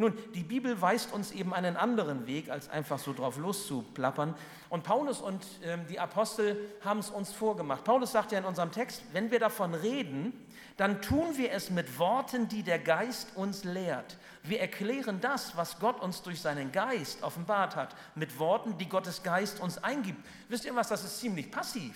Nun, 0.00 0.16
die 0.34 0.44
Bibel 0.44 0.80
weist 0.80 1.12
uns 1.12 1.30
eben 1.30 1.52
einen 1.52 1.76
anderen 1.76 2.26
Weg, 2.26 2.48
als 2.48 2.70
einfach 2.70 2.98
so 2.98 3.12
drauf 3.12 3.36
loszuplappern. 3.36 4.34
Und 4.70 4.82
Paulus 4.82 5.20
und 5.20 5.44
äh, 5.62 5.76
die 5.90 6.00
Apostel 6.00 6.56
haben 6.82 7.00
es 7.00 7.10
uns 7.10 7.32
vorgemacht. 7.32 7.84
Paulus 7.84 8.12
sagt 8.12 8.32
ja 8.32 8.38
in 8.38 8.46
unserem 8.46 8.72
Text, 8.72 9.02
wenn 9.12 9.30
wir 9.30 9.38
davon 9.38 9.74
reden, 9.74 10.32
dann 10.78 11.02
tun 11.02 11.36
wir 11.36 11.52
es 11.52 11.68
mit 11.68 11.98
Worten, 11.98 12.48
die 12.48 12.62
der 12.62 12.78
Geist 12.78 13.36
uns 13.36 13.64
lehrt. 13.64 14.16
Wir 14.42 14.62
erklären 14.62 15.20
das, 15.20 15.54
was 15.54 15.78
Gott 15.78 16.00
uns 16.00 16.22
durch 16.22 16.40
seinen 16.40 16.72
Geist 16.72 17.22
offenbart 17.22 17.76
hat, 17.76 17.94
mit 18.14 18.38
Worten, 18.38 18.78
die 18.78 18.88
Gottes 18.88 19.22
Geist 19.22 19.60
uns 19.60 19.76
eingibt. 19.84 20.24
Wisst 20.48 20.64
ihr 20.64 20.74
was, 20.74 20.88
das 20.88 21.04
ist 21.04 21.20
ziemlich 21.20 21.50
passiv. 21.50 21.94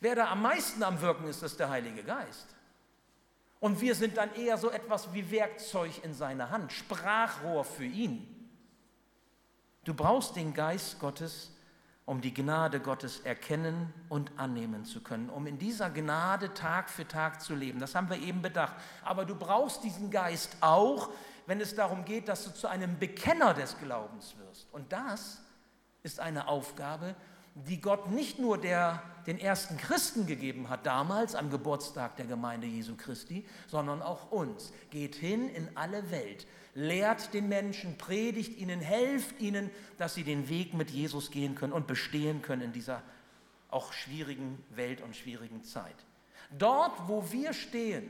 Wer 0.00 0.16
da 0.16 0.32
am 0.32 0.42
meisten 0.42 0.82
am 0.82 1.00
Wirken 1.00 1.28
ist, 1.28 1.44
ist 1.44 1.60
der 1.60 1.70
Heilige 1.70 2.02
Geist. 2.02 2.56
Und 3.62 3.80
wir 3.80 3.94
sind 3.94 4.16
dann 4.16 4.34
eher 4.34 4.58
so 4.58 4.72
etwas 4.72 5.14
wie 5.14 5.30
Werkzeug 5.30 6.02
in 6.02 6.14
seiner 6.14 6.50
Hand, 6.50 6.72
Sprachrohr 6.72 7.62
für 7.62 7.84
ihn. 7.84 8.26
Du 9.84 9.94
brauchst 9.94 10.34
den 10.34 10.52
Geist 10.52 10.98
Gottes, 10.98 11.52
um 12.04 12.20
die 12.20 12.34
Gnade 12.34 12.80
Gottes 12.80 13.20
erkennen 13.20 13.94
und 14.08 14.32
annehmen 14.36 14.84
zu 14.84 15.00
können, 15.00 15.30
um 15.30 15.46
in 15.46 15.60
dieser 15.60 15.90
Gnade 15.90 16.52
Tag 16.54 16.90
für 16.90 17.06
Tag 17.06 17.40
zu 17.40 17.54
leben. 17.54 17.78
Das 17.78 17.94
haben 17.94 18.10
wir 18.10 18.20
eben 18.20 18.42
bedacht. 18.42 18.74
Aber 19.04 19.24
du 19.24 19.36
brauchst 19.36 19.84
diesen 19.84 20.10
Geist 20.10 20.56
auch, 20.60 21.10
wenn 21.46 21.60
es 21.60 21.76
darum 21.76 22.04
geht, 22.04 22.26
dass 22.26 22.42
du 22.42 22.52
zu 22.52 22.66
einem 22.66 22.98
Bekenner 22.98 23.54
des 23.54 23.78
Glaubens 23.78 24.34
wirst. 24.38 24.66
Und 24.72 24.92
das 24.92 25.40
ist 26.02 26.18
eine 26.18 26.48
Aufgabe, 26.48 27.14
die 27.54 27.80
Gott 27.80 28.10
nicht 28.10 28.38
nur 28.38 28.58
der, 28.58 29.02
den 29.26 29.38
ersten 29.38 29.76
Christen 29.76 30.26
gegeben 30.26 30.68
hat, 30.68 30.86
damals 30.86 31.34
am 31.34 31.50
Geburtstag 31.50 32.16
der 32.16 32.26
Gemeinde 32.26 32.66
Jesu 32.66 32.96
Christi, 32.96 33.44
sondern 33.68 34.02
auch 34.02 34.30
uns. 34.30 34.72
Geht 34.90 35.14
hin 35.14 35.48
in 35.48 35.76
alle 35.76 36.10
Welt, 36.10 36.46
lehrt 36.74 37.34
den 37.34 37.48
Menschen, 37.48 37.98
predigt 37.98 38.58
ihnen, 38.58 38.80
helft 38.80 39.40
ihnen, 39.40 39.70
dass 39.98 40.14
sie 40.14 40.24
den 40.24 40.48
Weg 40.48 40.74
mit 40.74 40.90
Jesus 40.90 41.30
gehen 41.30 41.54
können 41.54 41.72
und 41.72 41.86
bestehen 41.86 42.42
können 42.42 42.62
in 42.62 42.72
dieser 42.72 43.02
auch 43.70 43.92
schwierigen 43.92 44.62
Welt 44.70 45.00
und 45.00 45.16
schwierigen 45.16 45.64
Zeit. 45.64 45.96
Dort, 46.58 46.92
wo 47.08 47.30
wir 47.32 47.52
stehen, 47.54 48.08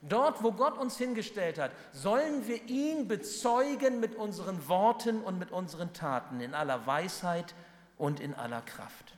dort, 0.00 0.42
wo 0.42 0.52
Gott 0.52 0.78
uns 0.78 0.96
hingestellt 0.96 1.58
hat, 1.58 1.72
sollen 1.92 2.46
wir 2.46 2.64
ihn 2.68 3.08
bezeugen 3.08 4.00
mit 4.00 4.14
unseren 4.14 4.68
Worten 4.68 5.22
und 5.22 5.38
mit 5.38 5.50
unseren 5.50 5.92
Taten 5.92 6.40
in 6.40 6.54
aller 6.54 6.86
Weisheit 6.86 7.54
und 7.98 8.20
in 8.20 8.34
aller 8.34 8.62
Kraft. 8.62 9.16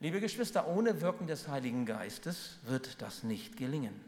Liebe 0.00 0.20
Geschwister, 0.20 0.68
ohne 0.68 1.00
Wirken 1.00 1.26
des 1.26 1.48
Heiligen 1.48 1.86
Geistes 1.86 2.58
wird 2.64 3.00
das 3.00 3.22
nicht 3.22 3.56
gelingen. 3.56 3.98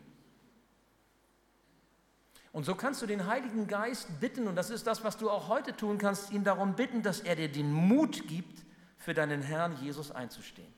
Und 2.52 2.64
so 2.64 2.74
kannst 2.74 3.02
du 3.02 3.06
den 3.06 3.26
Heiligen 3.26 3.66
Geist 3.66 4.20
bitten, 4.20 4.48
und 4.48 4.56
das 4.56 4.70
ist 4.70 4.86
das, 4.86 5.04
was 5.04 5.16
du 5.16 5.30
auch 5.30 5.48
heute 5.48 5.76
tun 5.76 5.98
kannst, 5.98 6.30
ihn 6.32 6.44
darum 6.44 6.74
bitten, 6.74 7.02
dass 7.02 7.20
er 7.20 7.36
dir 7.36 7.50
den 7.50 7.72
Mut 7.72 8.26
gibt, 8.28 8.64
für 8.98 9.14
deinen 9.14 9.42
Herrn 9.42 9.76
Jesus 9.80 10.10
einzustehen. 10.10 10.72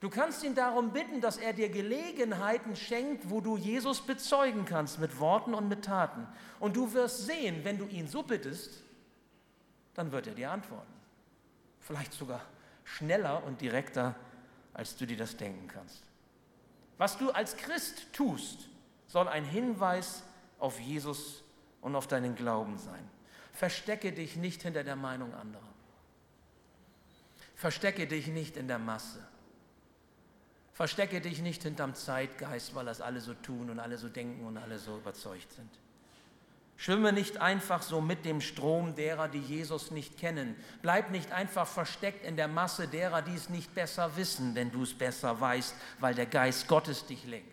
Du 0.00 0.10
kannst 0.10 0.42
ihn 0.44 0.54
darum 0.54 0.92
bitten, 0.92 1.22
dass 1.22 1.38
er 1.38 1.54
dir 1.54 1.70
Gelegenheiten 1.70 2.76
schenkt, 2.76 3.30
wo 3.30 3.40
du 3.40 3.56
Jesus 3.56 4.02
bezeugen 4.02 4.66
kannst 4.66 4.98
mit 4.98 5.18
Worten 5.18 5.54
und 5.54 5.68
mit 5.68 5.84
Taten. 5.84 6.26
Und 6.60 6.76
du 6.76 6.92
wirst 6.92 7.24
sehen, 7.24 7.64
wenn 7.64 7.78
du 7.78 7.86
ihn 7.86 8.06
so 8.06 8.22
bittest, 8.22 8.83
dann 9.94 10.12
wird 10.12 10.26
er 10.26 10.34
dir 10.34 10.50
antworten. 10.50 10.92
Vielleicht 11.80 12.12
sogar 12.12 12.40
schneller 12.84 13.42
und 13.44 13.60
direkter, 13.60 14.14
als 14.72 14.96
du 14.96 15.06
dir 15.06 15.16
das 15.16 15.36
denken 15.36 15.68
kannst. 15.68 16.02
Was 16.98 17.18
du 17.18 17.30
als 17.30 17.56
Christ 17.56 18.12
tust, 18.12 18.68
soll 19.06 19.28
ein 19.28 19.44
Hinweis 19.44 20.22
auf 20.58 20.80
Jesus 20.80 21.42
und 21.80 21.96
auf 21.96 22.06
deinen 22.06 22.34
Glauben 22.34 22.78
sein. 22.78 23.08
Verstecke 23.52 24.12
dich 24.12 24.36
nicht 24.36 24.62
hinter 24.62 24.84
der 24.84 24.96
Meinung 24.96 25.34
anderer. 25.34 25.62
Verstecke 27.54 28.06
dich 28.06 28.26
nicht 28.28 28.56
in 28.56 28.68
der 28.68 28.78
Masse. 28.78 29.26
Verstecke 30.72 31.20
dich 31.20 31.40
nicht 31.40 31.62
hinterm 31.62 31.94
Zeitgeist, 31.94 32.74
weil 32.74 32.86
das 32.86 33.00
alle 33.00 33.20
so 33.20 33.34
tun 33.34 33.70
und 33.70 33.78
alle 33.78 33.96
so 33.96 34.08
denken 34.08 34.44
und 34.44 34.56
alle 34.56 34.78
so 34.78 34.96
überzeugt 34.96 35.52
sind. 35.52 35.70
Schwimme 36.76 37.12
nicht 37.12 37.38
einfach 37.38 37.82
so 37.82 38.00
mit 38.00 38.24
dem 38.24 38.40
Strom 38.40 38.94
derer, 38.94 39.28
die 39.28 39.38
Jesus 39.38 39.90
nicht 39.90 40.18
kennen. 40.18 40.56
Bleib 40.82 41.10
nicht 41.10 41.32
einfach 41.32 41.66
versteckt 41.66 42.24
in 42.24 42.36
der 42.36 42.48
Masse 42.48 42.88
derer, 42.88 43.22
die 43.22 43.34
es 43.34 43.48
nicht 43.48 43.74
besser 43.74 44.16
wissen, 44.16 44.54
wenn 44.54 44.72
du 44.72 44.82
es 44.82 44.92
besser 44.92 45.40
weißt, 45.40 45.74
weil 46.00 46.14
der 46.14 46.26
Geist 46.26 46.66
Gottes 46.68 47.06
dich 47.06 47.24
lenkt. 47.24 47.52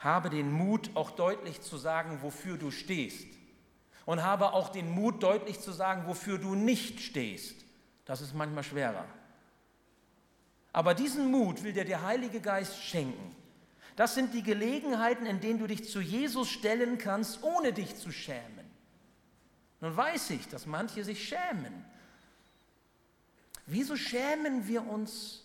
habe 0.00 0.30
den 0.30 0.50
Mut, 0.50 0.90
auch 0.94 1.12
deutlich 1.12 1.60
zu 1.60 1.76
sagen, 1.76 2.18
wofür 2.22 2.56
du 2.56 2.72
stehst. 2.72 3.28
Und 4.04 4.24
habe 4.24 4.52
auch 4.52 4.68
den 4.70 4.90
Mut, 4.90 5.22
deutlich 5.22 5.60
zu 5.60 5.70
sagen, 5.70 6.08
wofür 6.08 6.38
du 6.38 6.56
nicht 6.56 6.98
stehst. 7.00 7.54
Das 8.04 8.20
ist 8.20 8.34
manchmal 8.34 8.64
schwerer. 8.64 9.04
Aber 10.72 10.94
diesen 10.94 11.30
Mut 11.30 11.62
will 11.62 11.72
dir 11.72 11.84
der 11.84 12.02
Heilige 12.02 12.40
Geist 12.40 12.82
schenken. 12.82 13.36
Das 13.96 14.14
sind 14.14 14.32
die 14.34 14.42
Gelegenheiten, 14.42 15.26
in 15.26 15.40
denen 15.40 15.58
du 15.58 15.66
dich 15.66 15.88
zu 15.88 16.00
Jesus 16.00 16.48
stellen 16.48 16.98
kannst, 16.98 17.42
ohne 17.42 17.72
dich 17.72 17.96
zu 17.96 18.10
schämen. 18.10 18.70
Nun 19.80 19.96
weiß 19.96 20.30
ich, 20.30 20.48
dass 20.48 20.66
manche 20.66 21.04
sich 21.04 21.28
schämen. 21.28 21.84
Wieso 23.66 23.96
schämen 23.96 24.66
wir 24.66 24.86
uns 24.86 25.44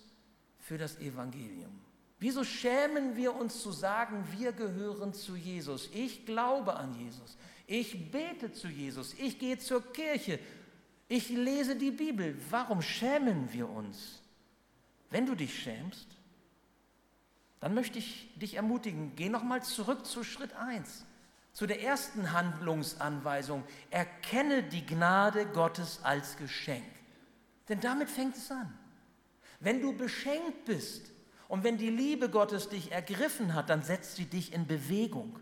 für 0.59 0.77
das 0.77 0.97
Evangelium? 0.99 1.81
Wieso 2.19 2.43
schämen 2.43 3.15
wir 3.15 3.35
uns 3.35 3.61
zu 3.61 3.71
sagen, 3.71 4.25
wir 4.37 4.51
gehören 4.51 5.13
zu 5.13 5.35
Jesus? 5.35 5.89
Ich 5.93 6.25
glaube 6.25 6.75
an 6.75 6.97
Jesus. 6.97 7.37
Ich 7.67 8.11
bete 8.11 8.51
zu 8.51 8.67
Jesus. 8.67 9.13
Ich 9.13 9.37
gehe 9.37 9.59
zur 9.59 9.81
Kirche. 9.93 10.39
Ich 11.07 11.29
lese 11.29 11.75
die 11.75 11.91
Bibel. 11.91 12.35
Warum 12.49 12.81
schämen 12.81 13.51
wir 13.53 13.69
uns? 13.69 14.21
Wenn 15.09 15.25
du 15.25 15.35
dich 15.35 15.57
schämst, 15.57 16.16
dann 17.59 17.73
möchte 17.73 17.99
ich 17.99 18.33
dich 18.37 18.55
ermutigen, 18.55 19.13
geh 19.15 19.29
nochmal 19.29 19.63
zurück 19.63 20.05
zu 20.05 20.23
Schritt 20.23 20.53
1, 20.55 21.05
zu 21.53 21.65
der 21.65 21.81
ersten 21.81 22.31
Handlungsanweisung. 22.31 23.63
Erkenne 23.89 24.63
die 24.63 24.85
Gnade 24.85 25.47
Gottes 25.47 26.01
als 26.03 26.37
Geschenk. 26.37 26.85
Denn 27.67 27.79
damit 27.81 28.09
fängt 28.09 28.37
es 28.37 28.51
an. 28.51 28.77
Wenn 29.59 29.81
du 29.81 29.93
beschenkt 29.93 30.65
bist 30.65 31.11
und 31.47 31.63
wenn 31.63 31.77
die 31.77 31.89
Liebe 31.89 32.29
Gottes 32.29 32.69
dich 32.69 32.91
ergriffen 32.91 33.55
hat, 33.55 33.69
dann 33.69 33.81
setzt 33.81 34.15
sie 34.15 34.25
dich 34.25 34.53
in 34.53 34.67
Bewegung. 34.67 35.39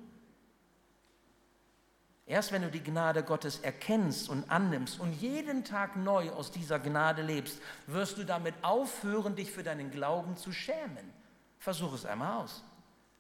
Erst 2.28 2.52
wenn 2.52 2.64
du 2.64 2.72
die 2.72 2.82
Gnade 2.82 3.24
Gottes 3.24 3.60
erkennst 3.60 4.30
und 4.30 4.50
annimmst 4.50 5.00
und 5.00 5.14
jeden 5.14 5.64
Tag 5.64 5.96
neu 5.96 6.32
aus 6.32 6.50
dieser 6.50 6.80
Gnade 6.80 7.22
lebst, 7.22 7.62
wirst 7.86 8.18
du 8.18 8.24
damit 8.24 8.56
aufhören, 8.64 9.36
dich 9.36 9.52
für 9.52 9.62
deinen 9.62 9.92
Glauben 9.92 10.36
zu 10.38 10.52
schämen. 10.52 11.14
Versuch 11.66 11.96
es 11.96 12.06
einmal 12.06 12.44
aus. 12.44 12.64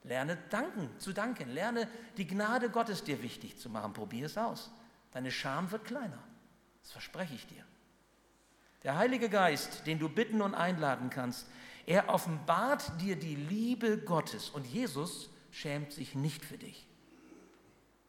Lerne 0.03 0.37
danken, 0.51 0.87
zu 0.99 1.13
danken. 1.13 1.49
Lerne 1.49 1.89
die 2.15 2.27
Gnade 2.27 2.69
Gottes 2.69 3.03
dir 3.03 3.23
wichtig 3.23 3.57
zu 3.57 3.71
machen. 3.71 3.93
Probier 3.93 4.27
es 4.27 4.37
aus. 4.37 4.69
Deine 5.13 5.31
Scham 5.31 5.71
wird 5.71 5.83
kleiner. 5.83 6.21
Das 6.83 6.91
verspreche 6.91 7.33
ich 7.33 7.47
dir. 7.47 7.63
Der 8.83 8.97
Heilige 8.99 9.29
Geist, 9.29 9.87
den 9.87 9.97
du 9.97 10.09
bitten 10.09 10.43
und 10.43 10.53
einladen 10.53 11.09
kannst, 11.09 11.47
er 11.87 12.09
offenbart 12.09 13.01
dir 13.01 13.15
die 13.15 13.35
Liebe 13.35 13.97
Gottes. 13.97 14.51
Und 14.51 14.67
Jesus 14.67 15.31
schämt 15.49 15.91
sich 15.91 16.13
nicht 16.13 16.45
für 16.45 16.59
dich. 16.59 16.87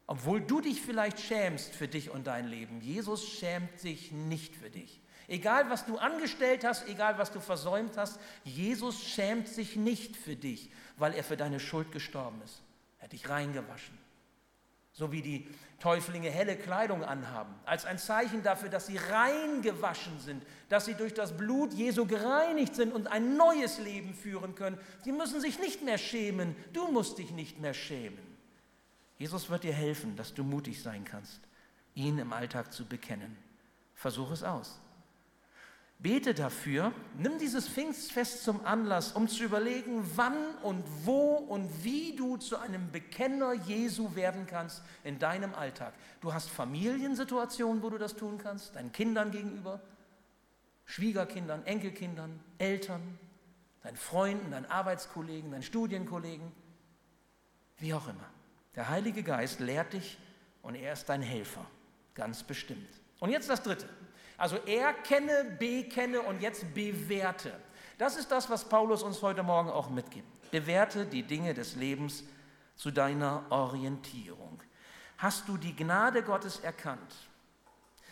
Obwohl 0.05 0.39
du 0.39 0.61
dich 0.61 0.83
vielleicht 0.83 1.19
schämst 1.19 1.73
für 1.73 1.87
dich 1.87 2.11
und 2.11 2.27
dein 2.27 2.47
Leben, 2.47 2.79
Jesus 2.79 3.27
schämt 3.27 3.79
sich 3.79 4.11
nicht 4.11 4.55
für 4.55 4.69
dich. 4.69 5.01
Egal, 5.27 5.69
was 5.69 5.85
du 5.85 5.97
angestellt 5.97 6.63
hast, 6.63 6.87
egal, 6.87 7.17
was 7.17 7.31
du 7.31 7.41
versäumt 7.41 7.97
hast, 7.97 8.17
Jesus 8.45 9.03
schämt 9.03 9.49
sich 9.49 9.75
nicht 9.75 10.15
für 10.15 10.37
dich, 10.37 10.71
weil 10.95 11.13
er 11.13 11.23
für 11.23 11.35
deine 11.35 11.59
Schuld 11.59 11.91
gestorben 11.91 12.41
ist. 12.45 12.61
Er 12.99 13.05
hat 13.05 13.11
dich 13.11 13.27
reingewaschen. 13.27 13.97
So 14.93 15.11
wie 15.11 15.21
die 15.21 15.47
Täuflinge 15.79 16.31
helle 16.31 16.55
Kleidung 16.55 17.03
anhaben, 17.03 17.53
als 17.65 17.85
ein 17.85 17.99
Zeichen 17.99 18.41
dafür, 18.41 18.69
dass 18.69 18.87
sie 18.87 18.97
reingewaschen 18.97 20.19
sind, 20.19 20.43
dass 20.69 20.85
sie 20.85 20.95
durch 20.95 21.13
das 21.13 21.37
Blut 21.37 21.73
Jesu 21.73 22.07
gereinigt 22.07 22.73
sind 22.73 22.93
und 22.93 23.07
ein 23.07 23.37
neues 23.37 23.79
Leben 23.79 24.15
führen 24.15 24.55
können. 24.55 24.79
Sie 25.03 25.11
müssen 25.11 25.39
sich 25.39 25.59
nicht 25.59 25.83
mehr 25.83 25.97
schämen, 25.97 26.55
du 26.73 26.87
musst 26.87 27.17
dich 27.17 27.31
nicht 27.31 27.59
mehr 27.59 27.75
schämen. 27.75 28.25
Jesus 29.19 29.49
wird 29.49 29.63
dir 29.63 29.73
helfen, 29.73 30.15
dass 30.15 30.33
du 30.33 30.43
mutig 30.43 30.81
sein 30.81 31.03
kannst, 31.03 31.41
ihn 31.95 32.17
im 32.17 32.33
Alltag 32.33 32.71
zu 32.71 32.85
bekennen. 32.85 33.37
Versuch 33.93 34.31
es 34.31 34.41
aus. 34.41 34.79
Bete 35.99 36.35
dafür, 36.35 36.93
nimm 37.17 37.39
dieses 37.39 37.67
Pfingstfest 37.67 38.43
zum 38.43 38.63
Anlass, 38.65 39.13
um 39.13 39.27
zu 39.27 39.43
überlegen, 39.43 40.07
wann 40.15 40.55
und 40.61 40.83
wo 41.05 41.33
und 41.33 41.83
wie 41.83 42.15
du 42.15 42.37
zu 42.37 42.57
einem 42.57 42.91
Bekenner 42.91 43.53
Jesu 43.53 44.15
werden 44.15 44.45
kannst 44.45 44.83
in 45.03 45.17
deinem 45.17 45.55
Alltag. 45.55 45.93
Du 46.21 46.33
hast 46.33 46.49
Familiensituationen, 46.49 47.81
wo 47.81 47.89
du 47.89 47.97
das 47.97 48.15
tun 48.15 48.37
kannst, 48.37 48.75
deinen 48.75 48.91
Kindern 48.91 49.31
gegenüber, 49.31 49.81
Schwiegerkindern, 50.85 51.65
Enkelkindern, 51.65 52.39
Eltern, 52.59 53.17
deinen 53.81 53.97
Freunden, 53.97 54.51
deinen 54.51 54.67
Arbeitskollegen, 54.67 55.49
deinen 55.49 55.63
Studienkollegen, 55.63 56.51
wie 57.79 57.95
auch 57.95 58.07
immer. 58.07 58.29
Der 58.75 58.89
Heilige 58.89 59.23
Geist 59.23 59.59
lehrt 59.59 59.93
dich 59.93 60.19
und 60.61 60.75
er 60.75 60.93
ist 60.93 61.09
dein 61.09 61.23
Helfer, 61.23 61.65
ganz 62.13 62.43
bestimmt. 62.43 62.87
Und 63.19 63.31
jetzt 63.31 63.49
das 63.49 63.63
Dritte. 63.63 63.89
Also 64.37 64.57
erkenne, 64.57 65.55
bekenne 65.57 66.21
und 66.21 66.41
jetzt 66.41 66.73
bewerte. 66.73 67.51
Das 67.97 68.15
ist 68.15 68.31
das, 68.31 68.49
was 68.49 68.63
Paulus 68.63 69.01
uns 69.01 69.21
heute 69.21 69.41
Morgen 69.41 69.69
auch 69.69 69.89
mitgibt. 69.89 70.27
Bewerte 70.51 71.05
die 71.05 71.23
Dinge 71.23 71.53
des 71.53 71.75
Lebens 71.75 72.23
zu 72.75 72.91
deiner 72.91 73.43
Orientierung. 73.49 74.61
Hast 75.17 75.47
du 75.47 75.57
die 75.57 75.75
Gnade 75.75 76.21
Gottes 76.21 76.59
erkannt 76.59 77.15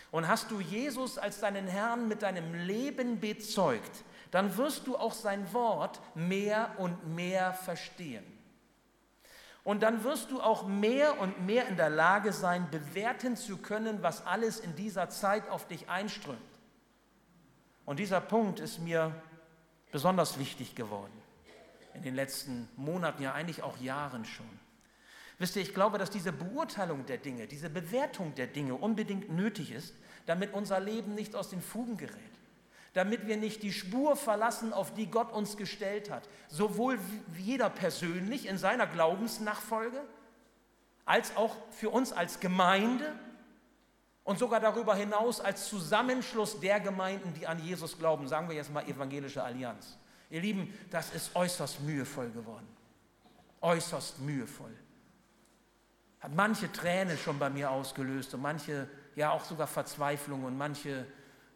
und 0.09 0.27
hast 0.27 0.49
du 0.49 0.59
Jesus 0.59 1.19
als 1.19 1.39
deinen 1.39 1.67
Herrn 1.67 2.07
mit 2.07 2.23
deinem 2.23 2.53
Leben 2.53 3.19
bezeugt, 3.19 4.03
dann 4.31 4.57
wirst 4.57 4.87
du 4.87 4.97
auch 4.97 5.13
sein 5.13 5.53
Wort 5.53 6.01
mehr 6.15 6.71
und 6.77 7.07
mehr 7.13 7.53
verstehen. 7.53 8.25
Und 9.65 9.81
dann 9.81 10.03
wirst 10.03 10.29
du 10.29 10.41
auch 10.41 10.67
mehr 10.67 11.19
und 11.19 11.43
mehr 11.43 11.67
in 11.67 11.75
der 11.75 11.89
Lage 11.89 12.31
sein, 12.31 12.69
bewerten 12.69 13.35
zu 13.35 13.57
können, 13.57 14.03
was 14.03 14.23
alles 14.23 14.59
in 14.59 14.75
dieser 14.75 15.09
Zeit 15.09 15.49
auf 15.49 15.67
dich 15.67 15.89
einströmt. 15.89 16.39
Und 17.83 17.97
dieser 17.97 18.21
Punkt 18.21 18.59
ist 18.59 18.79
mir 18.79 19.11
besonders 19.91 20.37
wichtig 20.37 20.75
geworden. 20.75 21.11
In 21.95 22.03
den 22.03 22.13
letzten 22.13 22.69
Monaten, 22.75 23.23
ja 23.23 23.33
eigentlich 23.33 23.63
auch 23.63 23.77
Jahren 23.79 24.23
schon. 24.23 24.45
Wisst 25.39 25.55
ihr, 25.55 25.63
ich 25.63 25.73
glaube, 25.73 25.97
dass 25.97 26.11
diese 26.11 26.31
Beurteilung 26.31 27.07
der 27.07 27.17
Dinge, 27.17 27.47
diese 27.47 27.71
Bewertung 27.71 28.35
der 28.35 28.47
Dinge 28.47 28.75
unbedingt 28.75 29.31
nötig 29.31 29.71
ist, 29.71 29.95
damit 30.27 30.53
unser 30.53 30.79
Leben 30.79 31.15
nicht 31.15 31.35
aus 31.35 31.49
den 31.49 31.61
Fugen 31.61 31.97
gerät 31.97 32.21
damit 32.95 33.27
wir 33.27 33.35
nicht 33.35 33.61
die 33.61 33.73
Spur 33.73 34.15
verlassen, 34.15 34.71
auf 34.71 34.93
die 34.93 35.11
Gott 35.11 35.31
uns 35.33 35.57
gestellt 35.57 36.09
hat. 36.09 36.29
Sowohl 36.47 36.97
jeder 37.37 37.69
persönlich 37.69 38.47
in 38.47 38.57
seiner 38.57 38.87
Glaubensnachfolge, 38.87 40.01
als 41.03 41.35
auch 41.35 41.57
für 41.71 41.89
uns 41.89 42.13
als 42.13 42.39
Gemeinde 42.39 43.13
und 44.23 44.39
sogar 44.39 44.61
darüber 44.61 44.95
hinaus 44.95 45.41
als 45.41 45.67
Zusammenschluss 45.67 46.61
der 46.61 46.79
Gemeinden, 46.79 47.33
die 47.33 47.45
an 47.45 47.59
Jesus 47.59 47.99
glauben. 47.99 48.29
Sagen 48.29 48.47
wir 48.47 48.55
jetzt 48.55 48.71
mal 48.71 48.87
Evangelische 48.87 49.43
Allianz. 49.43 49.97
Ihr 50.29 50.39
Lieben, 50.39 50.73
das 50.89 51.13
ist 51.13 51.35
äußerst 51.35 51.81
mühevoll 51.81 52.31
geworden. 52.31 52.67
Äußerst 53.59 54.21
mühevoll. 54.21 54.73
Hat 56.21 56.33
manche 56.33 56.71
Tränen 56.71 57.17
schon 57.17 57.37
bei 57.39 57.49
mir 57.49 57.69
ausgelöst 57.69 58.33
und 58.35 58.41
manche, 58.41 58.87
ja 59.15 59.31
auch 59.31 59.43
sogar 59.43 59.67
Verzweiflung 59.67 60.45
und 60.45 60.57
manche 60.57 61.05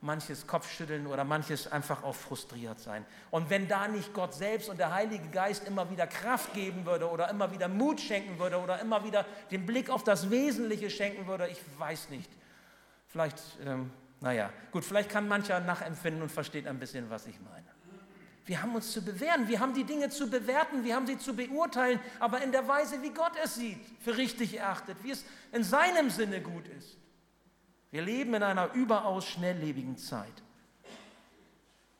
manches 0.01 0.47
Kopfschütteln 0.47 1.07
oder 1.07 1.23
manches 1.23 1.71
einfach 1.71 2.03
auch 2.03 2.15
frustriert 2.15 2.79
sein. 2.79 3.05
Und 3.31 3.49
wenn 3.49 3.67
da 3.67 3.87
nicht 3.87 4.13
Gott 4.13 4.33
selbst 4.33 4.69
und 4.69 4.79
der 4.79 4.93
Heilige 4.93 5.27
Geist 5.29 5.67
immer 5.67 5.89
wieder 5.89 6.07
Kraft 6.07 6.53
geben 6.53 6.85
würde 6.85 7.09
oder 7.09 7.29
immer 7.29 7.51
wieder 7.51 7.67
Mut 7.67 7.99
schenken 7.99 8.39
würde 8.39 8.57
oder 8.59 8.79
immer 8.79 9.03
wieder 9.03 9.25
den 9.51 9.65
Blick 9.65 9.89
auf 9.89 10.03
das 10.03 10.29
Wesentliche 10.29 10.89
schenken 10.89 11.27
würde, 11.27 11.47
ich 11.47 11.59
weiß 11.77 12.09
nicht. 12.09 12.29
Vielleicht, 13.07 13.37
ähm, 13.65 13.91
naja, 14.21 14.51
gut, 14.71 14.85
vielleicht 14.85 15.09
kann 15.09 15.27
mancher 15.27 15.59
nachempfinden 15.59 16.21
und 16.21 16.31
versteht 16.31 16.67
ein 16.67 16.79
bisschen, 16.79 17.09
was 17.09 17.25
ich 17.27 17.39
meine. 17.41 17.67
Wir 18.45 18.61
haben 18.63 18.73
uns 18.73 18.91
zu 18.91 19.03
bewähren, 19.03 19.47
wir 19.47 19.59
haben 19.59 19.73
die 19.73 19.83
Dinge 19.83 20.09
zu 20.09 20.27
bewerten, 20.27 20.83
wir 20.83 20.95
haben 20.95 21.05
sie 21.05 21.19
zu 21.19 21.35
beurteilen, 21.35 21.99
aber 22.19 22.41
in 22.41 22.51
der 22.51 22.67
Weise, 22.67 23.01
wie 23.03 23.11
Gott 23.11 23.33
es 23.43 23.55
sieht, 23.55 23.77
für 23.99 24.17
richtig 24.17 24.57
erachtet, 24.57 24.97
wie 25.03 25.11
es 25.11 25.23
in 25.51 25.63
seinem 25.63 26.09
Sinne 26.09 26.41
gut 26.41 26.67
ist. 26.67 26.97
Wir 27.91 28.01
leben 28.01 28.33
in 28.33 28.43
einer 28.43 28.73
überaus 28.73 29.25
schnelllebigen 29.25 29.97
Zeit. 29.97 30.43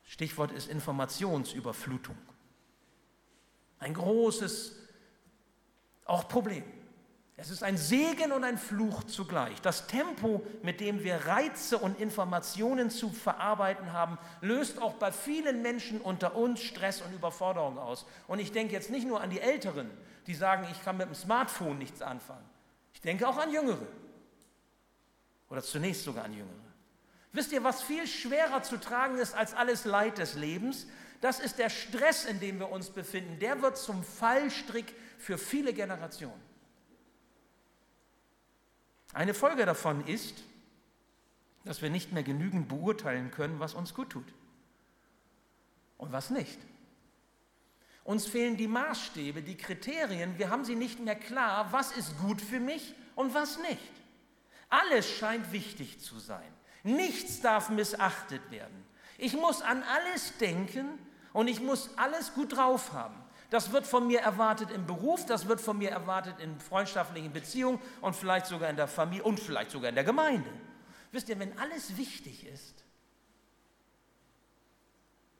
Stichwort 0.04 0.52
ist 0.52 0.68
Informationsüberflutung. 0.68 2.16
Ein 3.78 3.94
großes 3.94 4.76
auch 6.04 6.28
Problem. 6.28 6.64
Es 7.36 7.48
ist 7.48 7.62
ein 7.62 7.78
Segen 7.78 8.32
und 8.32 8.44
ein 8.44 8.58
Fluch 8.58 9.04
zugleich. 9.04 9.62
Das 9.62 9.86
Tempo, 9.86 10.42
mit 10.62 10.80
dem 10.80 11.02
wir 11.02 11.14
Reize 11.26 11.78
und 11.78 11.98
Informationen 11.98 12.90
zu 12.90 13.08
verarbeiten 13.08 13.94
haben, 13.94 14.18
löst 14.42 14.82
auch 14.82 14.92
bei 14.94 15.10
vielen 15.10 15.62
Menschen 15.62 16.02
unter 16.02 16.36
uns 16.36 16.60
Stress 16.60 17.00
und 17.00 17.14
Überforderung 17.14 17.78
aus. 17.78 18.04
Und 18.28 18.40
ich 18.40 18.52
denke 18.52 18.74
jetzt 18.74 18.90
nicht 18.90 19.06
nur 19.06 19.22
an 19.22 19.30
die 19.30 19.40
Älteren, 19.40 19.90
die 20.26 20.34
sagen, 20.34 20.66
ich 20.70 20.84
kann 20.84 20.98
mit 20.98 21.06
dem 21.06 21.14
Smartphone 21.14 21.78
nichts 21.78 22.02
anfangen. 22.02 22.44
Ich 22.92 23.00
denke 23.00 23.26
auch 23.26 23.38
an 23.38 23.50
Jüngere. 23.50 23.86
Oder 25.50 25.62
zunächst 25.62 26.04
sogar 26.04 26.24
an 26.24 26.32
Jüngere. 26.32 26.70
Wisst 27.32 27.52
ihr, 27.52 27.62
was 27.62 27.82
viel 27.82 28.06
schwerer 28.06 28.62
zu 28.62 28.78
tragen 28.78 29.18
ist 29.18 29.34
als 29.34 29.52
alles 29.54 29.84
Leid 29.84 30.18
des 30.18 30.34
Lebens? 30.34 30.86
Das 31.20 31.38
ist 31.38 31.58
der 31.58 31.68
Stress, 31.68 32.24
in 32.24 32.40
dem 32.40 32.58
wir 32.58 32.70
uns 32.70 32.90
befinden. 32.90 33.38
Der 33.38 33.60
wird 33.60 33.76
zum 33.76 34.02
Fallstrick 34.02 34.94
für 35.18 35.36
viele 35.36 35.74
Generationen. 35.74 36.40
Eine 39.12 39.34
Folge 39.34 39.66
davon 39.66 40.06
ist, 40.06 40.42
dass 41.64 41.82
wir 41.82 41.90
nicht 41.90 42.12
mehr 42.12 42.22
genügend 42.22 42.68
beurteilen 42.68 43.30
können, 43.30 43.60
was 43.60 43.74
uns 43.74 43.92
gut 43.92 44.10
tut 44.10 44.26
und 45.98 46.12
was 46.12 46.30
nicht. 46.30 46.58
Uns 48.04 48.26
fehlen 48.26 48.56
die 48.56 48.68
Maßstäbe, 48.68 49.42
die 49.42 49.56
Kriterien, 49.56 50.38
wir 50.38 50.48
haben 50.48 50.64
sie 50.64 50.74
nicht 50.74 51.00
mehr 51.00 51.16
klar, 51.16 51.70
was 51.72 51.92
ist 51.92 52.18
gut 52.18 52.40
für 52.40 52.60
mich 52.60 52.94
und 53.14 53.34
was 53.34 53.58
nicht. 53.58 53.99
Alles 54.70 55.10
scheint 55.10 55.52
wichtig 55.52 56.00
zu 56.00 56.18
sein. 56.18 56.52
Nichts 56.82 57.40
darf 57.40 57.68
missachtet 57.68 58.50
werden. 58.50 58.86
Ich 59.18 59.34
muss 59.34 59.60
an 59.60 59.82
alles 59.82 60.36
denken 60.38 60.98
und 61.32 61.48
ich 61.48 61.60
muss 61.60 61.90
alles 61.98 62.32
gut 62.32 62.56
drauf 62.56 62.92
haben. 62.92 63.16
Das 63.50 63.72
wird 63.72 63.86
von 63.86 64.06
mir 64.06 64.20
erwartet 64.20 64.70
im 64.70 64.86
Beruf, 64.86 65.26
das 65.26 65.48
wird 65.48 65.60
von 65.60 65.76
mir 65.76 65.90
erwartet 65.90 66.38
in 66.38 66.58
freundschaftlichen 66.60 67.32
Beziehungen 67.32 67.80
und 68.00 68.14
vielleicht 68.14 68.46
sogar 68.46 68.70
in 68.70 68.76
der 68.76 68.86
Familie 68.86 69.24
und 69.24 69.40
vielleicht 69.40 69.72
sogar 69.72 69.88
in 69.88 69.96
der 69.96 70.04
Gemeinde. 70.04 70.50
Wisst 71.10 71.28
ihr, 71.28 71.38
wenn 71.38 71.58
alles 71.58 71.96
wichtig 71.96 72.46
ist, 72.46 72.84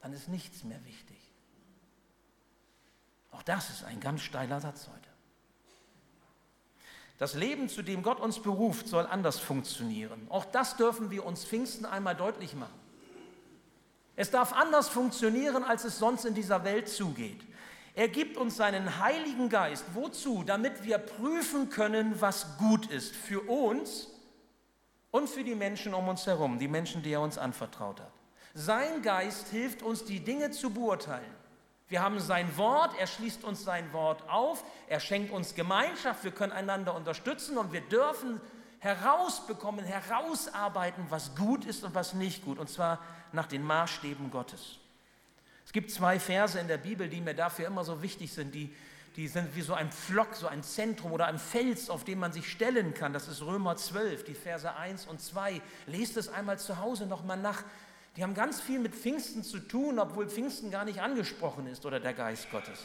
dann 0.00 0.12
ist 0.12 0.28
nichts 0.28 0.64
mehr 0.64 0.84
wichtig. 0.84 1.18
Auch 3.30 3.42
das 3.44 3.70
ist 3.70 3.84
ein 3.84 4.00
ganz 4.00 4.22
steiler 4.22 4.60
Satz 4.60 4.88
heute. 4.88 5.09
Das 7.20 7.34
Leben, 7.34 7.68
zu 7.68 7.82
dem 7.82 8.02
Gott 8.02 8.18
uns 8.18 8.40
beruft, 8.40 8.88
soll 8.88 9.04
anders 9.04 9.38
funktionieren. 9.38 10.26
Auch 10.30 10.46
das 10.46 10.78
dürfen 10.78 11.10
wir 11.10 11.26
uns 11.26 11.44
Pfingsten 11.44 11.84
einmal 11.84 12.16
deutlich 12.16 12.54
machen. 12.54 12.80
Es 14.16 14.30
darf 14.30 14.54
anders 14.54 14.88
funktionieren, 14.88 15.62
als 15.62 15.84
es 15.84 15.98
sonst 15.98 16.24
in 16.24 16.32
dieser 16.32 16.64
Welt 16.64 16.88
zugeht. 16.88 17.42
Er 17.94 18.08
gibt 18.08 18.38
uns 18.38 18.56
seinen 18.56 19.00
Heiligen 19.00 19.50
Geist. 19.50 19.84
Wozu? 19.92 20.44
Damit 20.44 20.82
wir 20.82 20.96
prüfen 20.96 21.68
können, 21.68 22.18
was 22.22 22.56
gut 22.56 22.86
ist 22.86 23.14
für 23.14 23.40
uns 23.40 24.08
und 25.10 25.28
für 25.28 25.44
die 25.44 25.54
Menschen 25.54 25.92
um 25.92 26.08
uns 26.08 26.26
herum, 26.26 26.58
die 26.58 26.68
Menschen, 26.68 27.02
die 27.02 27.12
er 27.12 27.20
uns 27.20 27.36
anvertraut 27.36 28.00
hat. 28.00 28.12
Sein 28.54 29.02
Geist 29.02 29.48
hilft 29.48 29.82
uns, 29.82 30.06
die 30.06 30.20
Dinge 30.20 30.52
zu 30.52 30.70
beurteilen. 30.70 31.39
Wir 31.90 32.02
haben 32.02 32.20
sein 32.20 32.56
Wort, 32.56 32.96
er 33.00 33.08
schließt 33.08 33.42
uns 33.42 33.64
sein 33.64 33.92
Wort 33.92 34.22
auf, 34.30 34.62
er 34.86 35.00
schenkt 35.00 35.32
uns 35.32 35.56
Gemeinschaft, 35.56 36.22
wir 36.22 36.30
können 36.30 36.52
einander 36.52 36.94
unterstützen 36.94 37.58
und 37.58 37.72
wir 37.72 37.80
dürfen 37.80 38.40
herausbekommen, 38.78 39.84
herausarbeiten, 39.84 41.06
was 41.10 41.34
gut 41.34 41.64
ist 41.64 41.82
und 41.82 41.92
was 41.92 42.14
nicht 42.14 42.44
gut, 42.44 42.60
und 42.60 42.70
zwar 42.70 43.00
nach 43.32 43.46
den 43.46 43.64
Maßstäben 43.64 44.30
Gottes. 44.30 44.78
Es 45.66 45.72
gibt 45.72 45.90
zwei 45.90 46.20
Verse 46.20 46.58
in 46.60 46.68
der 46.68 46.78
Bibel, 46.78 47.08
die 47.08 47.20
mir 47.20 47.34
dafür 47.34 47.66
immer 47.66 47.82
so 47.82 48.02
wichtig 48.02 48.32
sind, 48.32 48.54
die, 48.54 48.72
die 49.16 49.26
sind 49.26 49.56
wie 49.56 49.62
so 49.62 49.74
ein 49.74 49.90
Pflock, 49.90 50.36
so 50.36 50.46
ein 50.46 50.62
Zentrum 50.62 51.10
oder 51.10 51.26
ein 51.26 51.40
Fels, 51.40 51.90
auf 51.90 52.04
dem 52.04 52.20
man 52.20 52.32
sich 52.32 52.48
stellen 52.48 52.94
kann. 52.94 53.12
Das 53.12 53.26
ist 53.26 53.42
Römer 53.42 53.76
12, 53.76 54.24
die 54.24 54.34
Verse 54.34 54.76
1 54.76 55.06
und 55.06 55.20
2. 55.20 55.60
Lest 55.86 56.16
es 56.16 56.28
einmal 56.28 56.60
zu 56.60 56.78
Hause 56.78 57.06
nochmal 57.06 57.36
nach. 57.36 57.64
Die 58.20 58.24
haben 58.24 58.34
ganz 58.34 58.60
viel 58.60 58.78
mit 58.78 58.94
Pfingsten 58.94 59.42
zu 59.42 59.60
tun, 59.60 59.98
obwohl 59.98 60.28
Pfingsten 60.28 60.70
gar 60.70 60.84
nicht 60.84 61.00
angesprochen 61.00 61.66
ist 61.66 61.86
oder 61.86 62.00
der 62.00 62.12
Geist 62.12 62.50
Gottes. 62.50 62.80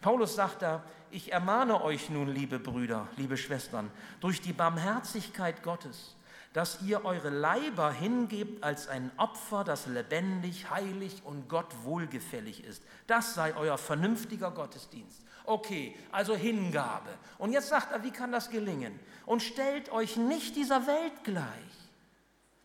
Paulus 0.00 0.34
sagt 0.34 0.62
da, 0.62 0.82
ich 1.12 1.30
ermahne 1.30 1.80
euch 1.84 2.10
nun, 2.10 2.26
liebe 2.26 2.58
Brüder, 2.58 3.06
liebe 3.16 3.36
Schwestern, 3.36 3.88
durch 4.18 4.40
die 4.40 4.52
Barmherzigkeit 4.52 5.62
Gottes, 5.62 6.16
dass 6.54 6.82
ihr 6.82 7.04
eure 7.04 7.30
Leiber 7.30 7.92
hingebt 7.92 8.64
als 8.64 8.88
ein 8.88 9.12
Opfer, 9.16 9.62
das 9.62 9.86
lebendig, 9.86 10.68
heilig 10.70 11.22
und 11.24 11.48
Gott 11.48 11.72
wohlgefällig 11.84 12.64
ist. 12.64 12.82
Das 13.06 13.34
sei 13.34 13.54
euer 13.54 13.78
vernünftiger 13.78 14.50
Gottesdienst. 14.50 15.22
Okay, 15.44 15.94
also 16.10 16.34
Hingabe. 16.34 17.10
Und 17.38 17.52
jetzt 17.52 17.68
sagt 17.68 17.92
er, 17.92 18.02
wie 18.02 18.10
kann 18.10 18.32
das 18.32 18.50
gelingen? 18.50 18.98
Und 19.24 19.40
stellt 19.40 19.92
euch 19.92 20.16
nicht 20.16 20.56
dieser 20.56 20.88
Welt 20.88 21.22
gleich. 21.22 21.83